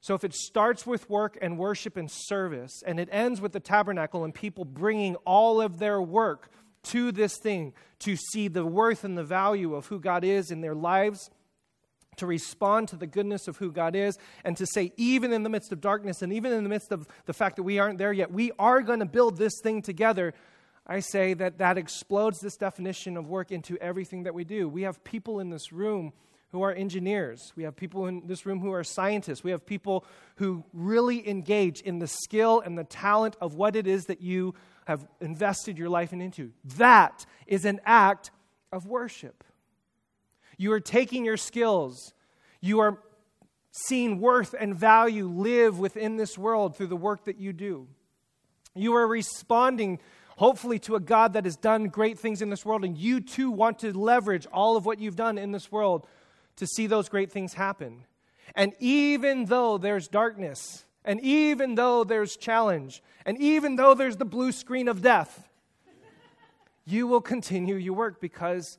So, 0.00 0.14
if 0.14 0.24
it 0.24 0.32
starts 0.32 0.86
with 0.86 1.10
work 1.10 1.36
and 1.42 1.58
worship 1.58 1.98
and 1.98 2.10
service, 2.10 2.82
and 2.86 2.98
it 2.98 3.10
ends 3.12 3.42
with 3.42 3.52
the 3.52 3.60
tabernacle 3.60 4.24
and 4.24 4.34
people 4.34 4.64
bringing 4.64 5.16
all 5.26 5.60
of 5.60 5.78
their 5.80 6.00
work 6.00 6.50
to 6.84 7.12
this 7.12 7.36
thing 7.38 7.72
to 8.00 8.16
see 8.16 8.48
the 8.48 8.64
worth 8.64 9.04
and 9.04 9.18
the 9.18 9.24
value 9.24 9.74
of 9.74 9.86
who 9.86 9.98
God 9.98 10.24
is 10.24 10.50
in 10.50 10.60
their 10.60 10.74
lives, 10.74 11.30
to 12.16 12.26
respond 12.26 12.88
to 12.88 12.96
the 12.96 13.06
goodness 13.06 13.48
of 13.48 13.56
who 13.56 13.72
God 13.72 13.94
is, 13.94 14.18
and 14.44 14.56
to 14.56 14.66
say, 14.66 14.92
even 14.96 15.32
in 15.32 15.42
the 15.42 15.48
midst 15.48 15.72
of 15.72 15.80
darkness 15.80 16.22
and 16.22 16.32
even 16.32 16.52
in 16.52 16.62
the 16.62 16.70
midst 16.70 16.92
of 16.92 17.06
the 17.26 17.32
fact 17.32 17.56
that 17.56 17.62
we 17.62 17.78
aren't 17.78 17.98
there 17.98 18.12
yet, 18.12 18.32
we 18.32 18.52
are 18.58 18.82
going 18.82 19.00
to 19.00 19.06
build 19.06 19.36
this 19.36 19.54
thing 19.62 19.82
together. 19.82 20.34
I 20.86 21.00
say 21.00 21.34
that 21.34 21.58
that 21.58 21.78
explodes 21.78 22.40
this 22.40 22.56
definition 22.56 23.16
of 23.16 23.28
work 23.28 23.52
into 23.52 23.76
everything 23.78 24.24
that 24.24 24.34
we 24.34 24.44
do. 24.44 24.68
We 24.68 24.82
have 24.82 25.04
people 25.04 25.38
in 25.40 25.50
this 25.50 25.72
room 25.72 26.12
who 26.50 26.62
are 26.62 26.72
engineers. 26.72 27.52
We 27.56 27.64
have 27.64 27.76
people 27.76 28.06
in 28.06 28.26
this 28.26 28.46
room 28.46 28.60
who 28.60 28.72
are 28.72 28.82
scientists. 28.82 29.44
We 29.44 29.50
have 29.50 29.66
people 29.66 30.04
who 30.36 30.64
really 30.72 31.28
engage 31.28 31.82
in 31.82 31.98
the 31.98 32.06
skill 32.06 32.60
and 32.60 32.78
the 32.78 32.84
talent 32.84 33.36
of 33.40 33.54
what 33.54 33.76
it 33.76 33.86
is 33.86 34.06
that 34.06 34.22
you 34.22 34.54
have 34.88 35.06
invested 35.20 35.76
your 35.76 35.90
life 35.90 36.14
into. 36.14 36.50
That 36.76 37.26
is 37.46 37.66
an 37.66 37.78
act 37.84 38.30
of 38.72 38.86
worship. 38.86 39.44
You 40.56 40.72
are 40.72 40.80
taking 40.80 41.26
your 41.26 41.36
skills, 41.36 42.14
you 42.60 42.80
are 42.80 42.98
seeing 43.70 44.18
worth 44.18 44.54
and 44.58 44.74
value 44.74 45.28
live 45.28 45.78
within 45.78 46.16
this 46.16 46.36
world 46.38 46.74
through 46.74 46.86
the 46.86 46.96
work 46.96 47.26
that 47.26 47.38
you 47.38 47.52
do. 47.52 47.86
You 48.74 48.94
are 48.94 49.06
responding, 49.06 50.00
hopefully, 50.38 50.78
to 50.80 50.96
a 50.96 51.00
God 51.00 51.34
that 51.34 51.44
has 51.44 51.56
done 51.56 51.88
great 51.88 52.18
things 52.18 52.40
in 52.40 52.48
this 52.48 52.64
world, 52.64 52.82
and 52.82 52.96
you 52.96 53.20
too 53.20 53.50
want 53.50 53.80
to 53.80 53.96
leverage 53.96 54.46
all 54.46 54.76
of 54.78 54.86
what 54.86 54.98
you've 54.98 55.16
done 55.16 55.36
in 55.36 55.52
this 55.52 55.70
world 55.70 56.06
to 56.56 56.66
see 56.66 56.86
those 56.86 57.10
great 57.10 57.30
things 57.30 57.52
happen. 57.52 58.04
And 58.54 58.72
even 58.80 59.44
though 59.44 59.76
there's 59.76 60.08
darkness, 60.08 60.86
and 61.04 61.20
even 61.20 61.74
though 61.74 62.04
there's 62.04 62.36
challenge, 62.36 63.02
and 63.24 63.38
even 63.38 63.76
though 63.76 63.94
there's 63.94 64.16
the 64.16 64.24
blue 64.24 64.52
screen 64.52 64.88
of 64.88 65.02
death, 65.02 65.48
you 66.84 67.06
will 67.06 67.20
continue 67.20 67.76
your 67.76 67.94
work 67.94 68.20
because 68.20 68.78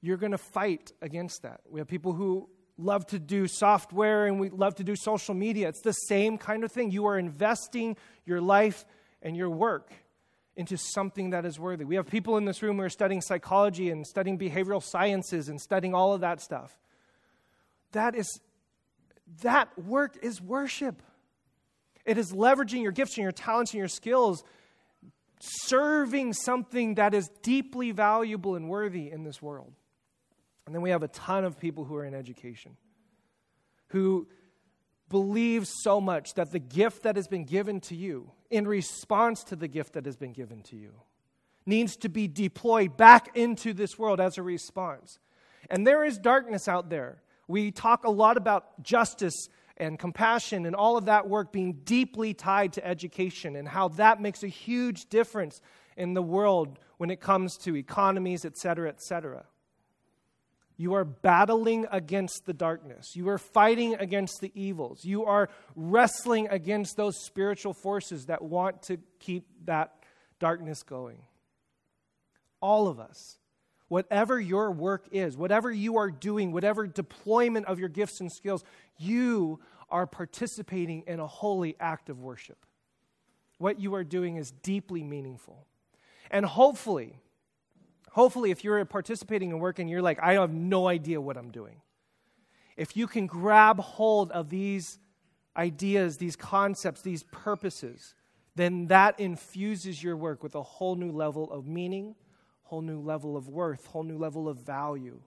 you're 0.00 0.16
going 0.16 0.32
to 0.32 0.38
fight 0.38 0.92
against 1.00 1.42
that. 1.42 1.60
We 1.68 1.80
have 1.80 1.88
people 1.88 2.12
who 2.12 2.48
love 2.76 3.06
to 3.06 3.18
do 3.18 3.46
software 3.48 4.26
and 4.26 4.38
we 4.38 4.48
love 4.50 4.76
to 4.76 4.84
do 4.84 4.94
social 4.94 5.34
media. 5.34 5.68
It's 5.68 5.80
the 5.80 5.92
same 5.92 6.38
kind 6.38 6.62
of 6.64 6.70
thing. 6.70 6.90
You 6.90 7.06
are 7.06 7.18
investing 7.18 7.96
your 8.24 8.40
life 8.40 8.84
and 9.22 9.36
your 9.36 9.50
work 9.50 9.92
into 10.56 10.76
something 10.76 11.30
that 11.30 11.44
is 11.44 11.58
worthy. 11.58 11.84
We 11.84 11.96
have 11.96 12.06
people 12.06 12.36
in 12.36 12.44
this 12.44 12.62
room 12.62 12.76
who 12.76 12.82
are 12.82 12.88
studying 12.88 13.20
psychology 13.20 13.90
and 13.90 14.06
studying 14.06 14.38
behavioral 14.38 14.82
sciences 14.82 15.48
and 15.48 15.60
studying 15.60 15.94
all 15.94 16.12
of 16.12 16.20
that 16.22 16.40
stuff. 16.40 16.76
That 17.92 18.14
is 18.14 18.40
that 19.42 19.76
work 19.78 20.16
is 20.22 20.40
worship. 20.40 21.02
It 22.04 22.18
is 22.18 22.32
leveraging 22.32 22.82
your 22.82 22.92
gifts 22.92 23.16
and 23.16 23.22
your 23.22 23.32
talents 23.32 23.72
and 23.72 23.78
your 23.78 23.88
skills, 23.88 24.42
serving 25.40 26.32
something 26.32 26.94
that 26.94 27.14
is 27.14 27.30
deeply 27.42 27.92
valuable 27.92 28.56
and 28.56 28.68
worthy 28.68 29.10
in 29.10 29.24
this 29.24 29.42
world. 29.42 29.72
And 30.66 30.74
then 30.74 30.82
we 30.82 30.90
have 30.90 31.02
a 31.02 31.08
ton 31.08 31.44
of 31.44 31.58
people 31.58 31.84
who 31.84 31.96
are 31.96 32.04
in 32.04 32.14
education 32.14 32.76
who 33.88 34.26
believe 35.08 35.66
so 35.66 36.00
much 36.00 36.34
that 36.34 36.52
the 36.52 36.58
gift 36.58 37.02
that 37.04 37.16
has 37.16 37.28
been 37.28 37.44
given 37.44 37.80
to 37.80 37.94
you, 37.94 38.30
in 38.50 38.66
response 38.66 39.44
to 39.44 39.56
the 39.56 39.68
gift 39.68 39.94
that 39.94 40.04
has 40.04 40.16
been 40.16 40.32
given 40.32 40.62
to 40.62 40.76
you, 40.76 40.92
needs 41.64 41.96
to 41.96 42.08
be 42.08 42.28
deployed 42.28 42.96
back 42.96 43.36
into 43.36 43.72
this 43.72 43.98
world 43.98 44.20
as 44.20 44.38
a 44.38 44.42
response. 44.42 45.18
And 45.70 45.86
there 45.86 46.04
is 46.04 46.18
darkness 46.18 46.68
out 46.68 46.90
there. 46.90 47.22
We 47.48 47.72
talk 47.72 48.04
a 48.04 48.10
lot 48.10 48.36
about 48.36 48.82
justice 48.82 49.48
and 49.76 49.98
compassion 49.98 50.66
and 50.66 50.76
all 50.76 50.96
of 50.96 51.06
that 51.06 51.28
work 51.28 51.52
being 51.52 51.80
deeply 51.84 52.34
tied 52.34 52.74
to 52.74 52.86
education 52.86 53.56
and 53.56 53.66
how 53.66 53.88
that 53.88 54.20
makes 54.20 54.42
a 54.42 54.48
huge 54.48 55.06
difference 55.06 55.60
in 55.96 56.14
the 56.14 56.22
world 56.22 56.78
when 56.98 57.10
it 57.10 57.20
comes 57.20 57.56
to 57.58 57.76
economies, 57.76 58.44
et 58.44 58.56
cetera, 58.56 58.88
et 58.88 59.00
cetera. 59.00 59.46
You 60.76 60.94
are 60.94 61.04
battling 61.04 61.86
against 61.90 62.46
the 62.46 62.52
darkness. 62.52 63.16
You 63.16 63.28
are 63.30 63.38
fighting 63.38 63.94
against 63.94 64.40
the 64.40 64.52
evils. 64.54 65.04
You 65.04 65.24
are 65.24 65.48
wrestling 65.74 66.46
against 66.50 66.96
those 66.96 67.16
spiritual 67.24 67.72
forces 67.72 68.26
that 68.26 68.42
want 68.42 68.82
to 68.82 68.98
keep 69.18 69.48
that 69.64 69.92
darkness 70.38 70.84
going. 70.84 71.22
All 72.60 72.86
of 72.86 73.00
us, 73.00 73.37
whatever 73.88 74.38
your 74.38 74.70
work 74.70 75.06
is, 75.10 75.36
whatever 75.36 75.70
you 75.72 75.96
are 75.96 76.10
doing, 76.10 76.52
whatever 76.52 76.86
deployment 76.86 77.66
of 77.66 77.78
your 77.78 77.88
gifts 77.88 78.20
and 78.20 78.30
skills, 78.30 78.62
you 78.96 79.58
are 79.90 80.06
participating 80.06 81.02
in 81.06 81.20
a 81.20 81.26
holy 81.26 81.74
act 81.80 82.10
of 82.10 82.20
worship. 82.20 82.58
What 83.58 83.80
you 83.80 83.94
are 83.94 84.04
doing 84.04 84.36
is 84.36 84.50
deeply 84.50 85.02
meaningful. 85.02 85.66
And 86.30 86.44
hopefully, 86.44 87.16
hopefully, 88.10 88.50
if 88.50 88.62
you're 88.62 88.84
participating 88.84 89.50
in 89.50 89.58
work 89.58 89.78
and 89.78 89.88
you're 89.88 90.02
like, 90.02 90.18
I 90.22 90.34
have 90.34 90.52
no 90.52 90.86
idea 90.86 91.20
what 91.20 91.36
I'm 91.36 91.50
doing, 91.50 91.80
if 92.76 92.96
you 92.96 93.06
can 93.06 93.26
grab 93.26 93.80
hold 93.80 94.30
of 94.30 94.50
these 94.50 94.98
ideas, 95.56 96.18
these 96.18 96.36
concepts, 96.36 97.00
these 97.00 97.24
purposes, 97.24 98.14
then 98.54 98.86
that 98.88 99.18
infuses 99.18 100.02
your 100.02 100.16
work 100.16 100.42
with 100.42 100.54
a 100.54 100.62
whole 100.62 100.94
new 100.94 101.10
level 101.10 101.50
of 101.50 101.66
meaning, 101.66 102.14
whole 102.68 102.82
new 102.82 103.00
level 103.00 103.34
of 103.34 103.48
worth, 103.48 103.86
whole 103.86 104.02
new 104.02 104.18
level 104.18 104.46
of 104.46 104.58
value. 104.58 105.18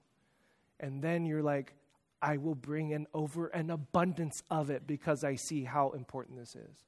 And 0.79 1.01
then 1.01 1.25
you're 1.25 1.41
like, 1.41 1.73
I 2.21 2.37
will 2.37 2.53
bring 2.53 2.91
in 2.91 3.07
over 3.15 3.47
an 3.47 3.71
abundance 3.71 4.43
of 4.51 4.69
it 4.69 4.85
because 4.85 5.23
I 5.23 5.35
see 5.35 5.63
how 5.63 5.89
important 5.89 6.37
this 6.37 6.55
is. 6.55 6.85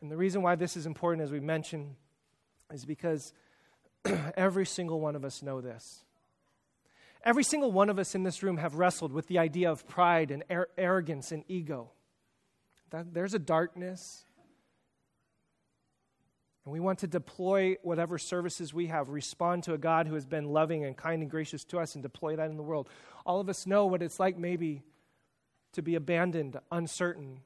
And 0.00 0.08
the 0.08 0.16
reason 0.16 0.42
why 0.42 0.54
this 0.54 0.76
is 0.76 0.86
important, 0.86 1.24
as 1.24 1.32
we 1.32 1.40
mentioned, 1.40 1.96
is 2.72 2.84
because 2.84 3.32
every 4.36 4.64
single 4.64 5.00
one 5.00 5.16
of 5.16 5.24
us 5.24 5.42
know 5.42 5.60
this. 5.60 6.04
Every 7.24 7.42
single 7.42 7.72
one 7.72 7.90
of 7.90 7.98
us 7.98 8.14
in 8.14 8.22
this 8.22 8.44
room 8.44 8.56
have 8.58 8.76
wrestled 8.76 9.12
with 9.12 9.26
the 9.26 9.40
idea 9.40 9.68
of 9.68 9.86
pride 9.88 10.30
and 10.30 10.44
ar- 10.48 10.68
arrogance 10.78 11.32
and 11.32 11.42
ego. 11.48 11.90
That, 12.90 13.12
there's 13.12 13.34
a 13.34 13.40
darkness, 13.40 14.24
and 16.64 16.72
we 16.72 16.80
want 16.80 16.98
to 17.00 17.06
deploy 17.06 17.76
whatever 17.82 18.18
services 18.18 18.74
we 18.74 18.88
have, 18.88 19.08
respond 19.08 19.62
to 19.64 19.72
a 19.72 19.78
God 19.78 20.06
who 20.06 20.14
has 20.14 20.26
been 20.26 20.44
loving 20.44 20.84
and 20.84 20.96
kind 20.96 21.22
and 21.22 21.30
gracious 21.30 21.64
to 21.64 21.78
us, 21.78 21.94
and 21.94 22.02
deploy 22.02 22.36
that 22.36 22.50
in 22.50 22.56
the 22.56 22.62
world. 22.62 22.88
All 23.24 23.40
of 23.40 23.48
us 23.48 23.66
know 23.66 23.86
what 23.86 24.02
it's 24.02 24.20
like, 24.20 24.36
maybe, 24.36 24.82
to 25.72 25.82
be 25.82 25.94
abandoned, 25.94 26.58
uncertain, 26.70 27.40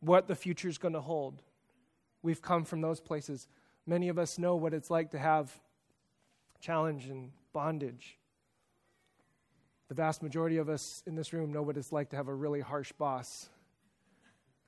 what 0.00 0.28
the 0.28 0.36
future 0.36 0.68
is 0.68 0.78
going 0.78 0.94
to 0.94 1.00
hold. 1.00 1.42
We've 2.22 2.40
come 2.40 2.64
from 2.64 2.80
those 2.80 3.00
places. 3.00 3.48
Many 3.86 4.08
of 4.08 4.18
us 4.18 4.38
know 4.38 4.54
what 4.54 4.72
it's 4.72 4.90
like 4.90 5.10
to 5.10 5.18
have 5.18 5.52
challenge 6.60 7.06
and 7.06 7.32
bondage. 7.52 8.18
The 9.88 9.94
vast 9.94 10.22
majority 10.22 10.58
of 10.58 10.68
us 10.68 11.02
in 11.06 11.16
this 11.16 11.32
room 11.32 11.52
know 11.52 11.62
what 11.62 11.76
it's 11.76 11.92
like 11.92 12.10
to 12.10 12.16
have 12.16 12.28
a 12.28 12.34
really 12.34 12.60
harsh 12.60 12.92
boss, 12.92 13.48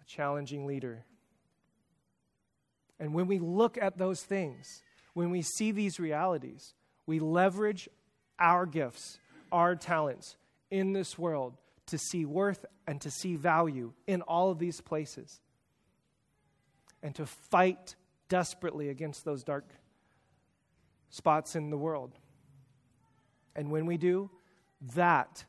a 0.02 0.04
challenging 0.04 0.66
leader 0.66 1.04
and 2.98 3.12
when 3.12 3.26
we 3.26 3.38
look 3.38 3.78
at 3.80 3.98
those 3.98 4.22
things, 4.22 4.82
when 5.14 5.30
we 5.30 5.42
see 5.42 5.72
these 5.72 6.00
realities, 6.00 6.74
we 7.06 7.18
leverage 7.20 7.88
our 8.38 8.66
gifts, 8.66 9.18
our 9.52 9.74
talents 9.74 10.36
in 10.70 10.92
this 10.92 11.18
world 11.18 11.54
to 11.86 11.98
see 11.98 12.24
worth 12.24 12.64
and 12.86 13.00
to 13.00 13.10
see 13.10 13.36
value 13.36 13.92
in 14.06 14.22
all 14.22 14.50
of 14.50 14.58
these 14.58 14.80
places 14.80 15.40
and 17.02 17.14
to 17.14 17.26
fight 17.26 17.94
desperately 18.28 18.88
against 18.88 19.24
those 19.24 19.44
dark 19.44 19.68
spots 21.10 21.54
in 21.54 21.70
the 21.70 21.78
world. 21.78 22.12
And 23.54 23.70
when 23.70 23.86
we 23.86 23.96
do, 23.96 24.30
that 24.94 25.44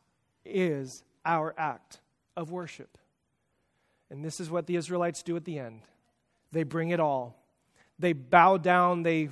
is 0.45 1.03
our 1.25 1.53
act 1.57 1.99
of 2.35 2.51
worship. 2.51 2.97
And 4.09 4.23
this 4.23 4.39
is 4.39 4.49
what 4.49 4.67
the 4.67 4.75
Israelites 4.75 5.23
do 5.23 5.35
at 5.35 5.45
the 5.45 5.59
end 5.59 5.81
they 6.51 6.63
bring 6.63 6.89
it 6.89 6.99
all. 6.99 7.43
They 7.99 8.13
bow 8.13 8.57
down, 8.57 9.03
they 9.03 9.29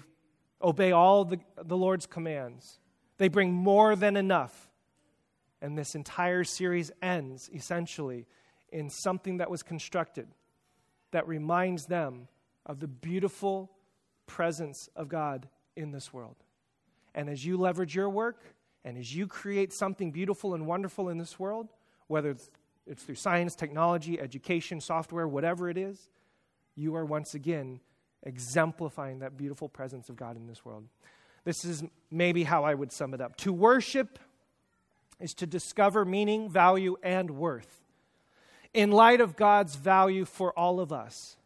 obey 0.62 0.92
all 0.92 1.26
the, 1.26 1.40
the 1.64 1.78
Lord's 1.78 2.06
commands, 2.06 2.80
they 3.18 3.28
bring 3.28 3.54
more 3.54 3.96
than 3.96 4.18
enough. 4.18 4.70
And 5.62 5.78
this 5.78 5.96
entire 5.96 6.44
series 6.44 6.92
ends 7.02 7.50
essentially 7.54 8.28
in 8.72 8.90
something 8.90 9.38
that 9.38 9.50
was 9.50 9.64
constructed 9.64 10.28
that 11.12 11.28
reminds 11.28 11.86
them 11.86 12.28
of 12.66 12.80
the 12.80 12.88
beautiful 12.88 13.72
presence 14.28 14.90
of 14.96 15.08
God 15.08 15.48
in 15.76 15.92
this 15.92 16.12
world. 16.14 16.36
And 17.14 17.30
as 17.30 17.46
you 17.46 17.58
leverage 17.58 17.96
your 17.96 18.10
work 18.10 18.44
and 18.84 18.98
as 18.98 19.16
you 19.16 19.28
create 19.28 19.72
something 19.72 20.12
beautiful 20.12 20.54
and 20.54 20.68
wonderful 20.68 21.10
in 21.10 21.18
this 21.18 21.40
world, 21.40 21.70
whether 22.08 22.36
it's 22.86 23.04
through 23.04 23.16
science, 23.16 23.56
technology, 23.56 24.20
education, 24.20 24.82
software, 24.82 25.28
whatever 25.28 25.70
it 25.70 25.78
is, 25.78 26.10
you 26.76 26.96
are 26.96 27.06
once 27.06 27.34
again 27.34 27.80
exemplifying 28.24 29.20
that 29.20 29.38
beautiful 29.38 29.70
presence 29.70 30.10
of 30.10 30.16
God 30.16 30.36
in 30.36 30.48
this 30.48 30.66
world. 30.66 30.86
This 31.44 31.64
is 31.64 31.84
maybe 32.10 32.44
how 32.44 32.64
I 32.64 32.74
would 32.74 32.92
sum 32.92 33.14
it 33.14 33.22
up. 33.22 33.38
To 33.38 33.54
worship 33.54 34.20
is 35.20 35.34
to 35.36 35.46
discover 35.46 36.04
meaning, 36.04 36.50
value, 36.50 36.98
and 37.04 37.32
worth 37.32 37.82
in 38.74 38.92
light 38.92 39.22
of 39.22 39.38
God's 39.38 39.76
value 39.76 40.26
for 40.26 40.52
all 40.60 40.82
of 40.82 40.92
us, 40.92 41.38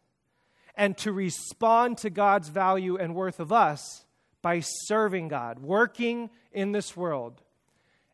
and 0.76 0.98
to 0.98 1.12
respond 1.12 2.00
to 2.00 2.10
God's 2.10 2.50
value 2.50 2.98
and 2.98 3.14
worth 3.14 3.40
of 3.40 3.52
us 3.52 4.06
by 4.42 4.62
serving 4.62 5.28
God, 5.28 5.60
working 5.60 6.32
in 6.52 6.72
this 6.72 6.98
world, 6.98 7.44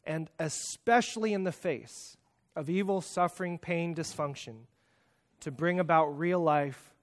and 0.03 0.30
especially 0.38 1.34
in 1.34 1.45
the 1.45 1.53
face 1.53 2.18
of 2.55 2.70
evil, 2.70 2.99
suffering, 2.99 3.57
pain, 3.57 3.95
dysfunction, 3.95 4.55
to 5.39 5.51
bring 5.51 5.80
about 5.80 6.18
real 6.18 6.39
life, 6.39 6.93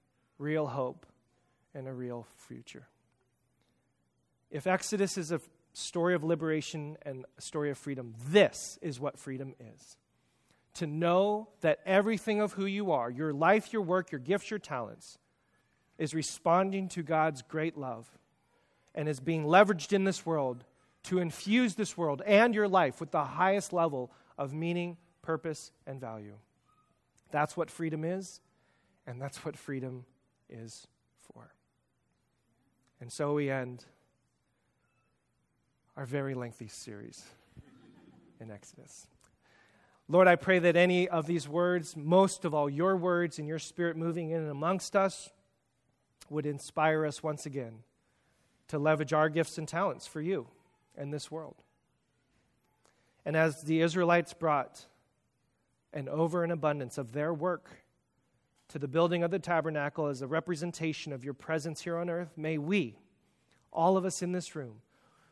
real 0.43 0.67
hope, 0.67 1.05
and 1.73 1.87
a 1.87 1.93
real 1.93 2.27
future. 2.47 2.85
If 4.51 4.67
Exodus 4.67 5.17
is 5.17 5.31
a 5.31 5.41
story 5.71 6.13
of 6.13 6.23
liberation 6.23 6.97
and 7.01 7.25
a 7.37 7.41
story 7.41 7.71
of 7.71 7.77
freedom, 7.77 8.13
this 8.27 8.77
is 8.81 8.99
what 8.99 9.17
freedom 9.17 9.55
is. 9.59 9.97
To 10.75 10.87
know 10.87 11.49
that 11.61 11.79
everything 11.85 12.41
of 12.41 12.53
who 12.53 12.65
you 12.65 12.91
are, 12.91 13.09
your 13.09 13.33
life, 13.33 13.71
your 13.71 13.81
work, 13.81 14.11
your 14.11 14.19
gifts, 14.19 14.51
your 14.51 14.59
talents, 14.59 15.17
is 15.97 16.13
responding 16.13 16.89
to 16.89 17.03
God's 17.03 17.41
great 17.41 17.77
love 17.77 18.07
and 18.93 19.07
is 19.07 19.19
being 19.19 19.45
leveraged 19.45 19.93
in 19.93 20.03
this 20.03 20.25
world 20.25 20.65
to 21.03 21.19
infuse 21.19 21.75
this 21.75 21.97
world 21.97 22.21
and 22.25 22.53
your 22.53 22.67
life 22.67 22.99
with 22.99 23.11
the 23.11 23.23
highest 23.23 23.73
level 23.73 24.11
of 24.37 24.53
meaning, 24.53 24.97
purpose, 25.21 25.71
and 25.87 25.99
value. 25.99 26.35
That's 27.31 27.57
what 27.57 27.71
freedom 27.71 28.03
is, 28.03 28.41
and 29.07 29.21
that's 29.21 29.43
what 29.45 29.57
freedom 29.57 30.05
is 30.53 30.87
for. 31.19 31.53
And 33.01 33.11
so 33.11 33.33
we 33.33 33.49
end 33.49 33.83
our 35.97 36.05
very 36.05 36.35
lengthy 36.35 36.67
series 36.67 37.23
in 38.39 38.51
Exodus. 38.51 39.07
Lord, 40.07 40.27
I 40.27 40.35
pray 40.35 40.59
that 40.59 40.75
any 40.75 41.07
of 41.07 41.27
these 41.27 41.47
words, 41.47 41.95
most 41.95 42.45
of 42.45 42.53
all 42.53 42.69
your 42.69 42.95
words 42.95 43.39
and 43.39 43.47
your 43.47 43.59
spirit 43.59 43.97
moving 43.97 44.29
in 44.29 44.41
and 44.41 44.49
amongst 44.51 44.95
us, 44.95 45.29
would 46.29 46.45
inspire 46.45 47.05
us 47.05 47.21
once 47.21 47.45
again 47.45 47.79
to 48.67 48.79
leverage 48.79 49.13
our 49.13 49.29
gifts 49.29 49.57
and 49.57 49.67
talents 49.67 50.07
for 50.07 50.21
you 50.21 50.47
and 50.95 51.13
this 51.13 51.29
world. 51.29 51.55
And 53.25 53.37
as 53.37 53.63
the 53.63 53.81
Israelites 53.81 54.33
brought 54.33 54.85
an 55.93 56.09
over 56.09 56.43
and 56.43 56.51
abundance 56.51 56.97
of 56.97 57.13
their 57.13 57.33
work 57.33 57.82
to 58.73 58.79
the 58.79 58.87
building 58.87 59.21
of 59.21 59.29
the 59.29 59.37
tabernacle 59.37 60.07
as 60.07 60.23
a 60.23 60.27
representation 60.27 61.13
of 61.13 61.23
your 61.23 61.35
presence 61.35 61.81
here 61.81 61.95
on 61.95 62.09
earth, 62.09 62.31
may 62.35 62.57
we, 62.57 62.97
all 63.71 63.97
of 63.97 64.03
us 64.03 64.23
in 64.23 64.31
this 64.31 64.55
room, 64.55 64.81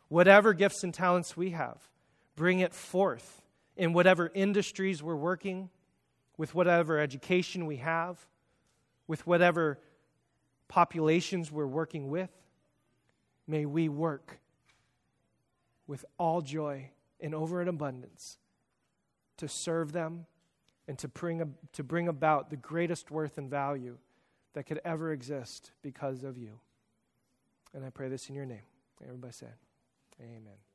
whatever 0.10 0.54
gifts 0.54 0.84
and 0.84 0.94
talents 0.94 1.36
we 1.36 1.50
have, 1.50 1.90
bring 2.36 2.60
it 2.60 2.72
forth 2.72 3.42
in 3.76 3.94
whatever 3.94 4.30
industries 4.36 5.02
we're 5.02 5.16
working, 5.16 5.72
with 6.38 6.54
whatever 6.54 7.00
education 7.00 7.66
we 7.66 7.78
have, 7.78 8.28
with 9.08 9.26
whatever 9.26 9.80
populations 10.68 11.52
we're 11.52 11.66
working 11.66 12.12
with. 12.12 12.30
May 13.48 13.66
we 13.66 13.90
work 13.90 14.40
with 15.88 16.06
all 16.20 16.42
joy 16.42 16.92
and 17.20 17.34
over 17.34 17.60
an 17.60 17.68
abundance 17.68 18.38
to 19.38 19.48
serve 19.48 19.94
them 19.94 20.28
and 20.88 20.98
to 21.00 21.08
bring, 21.08 21.56
to 21.74 21.84
bring 21.84 22.08
about 22.08 22.50
the 22.50 22.58
greatest 22.58 23.12
worth 23.12 23.38
and 23.38 23.50
value 23.50 23.98
that 24.54 24.66
could 24.66 24.82
ever 24.84 25.12
exist 25.12 25.72
because 25.82 26.24
of 26.24 26.38
you. 26.38 26.60
And 27.74 27.86
I 27.86 27.90
pray 27.90 28.10
this 28.10 28.30
in 28.30 28.36
your 28.36 28.46
name. 28.46 28.64
Everybody 29.04 29.34
said, 29.34 29.54
Amen. 30.22 30.71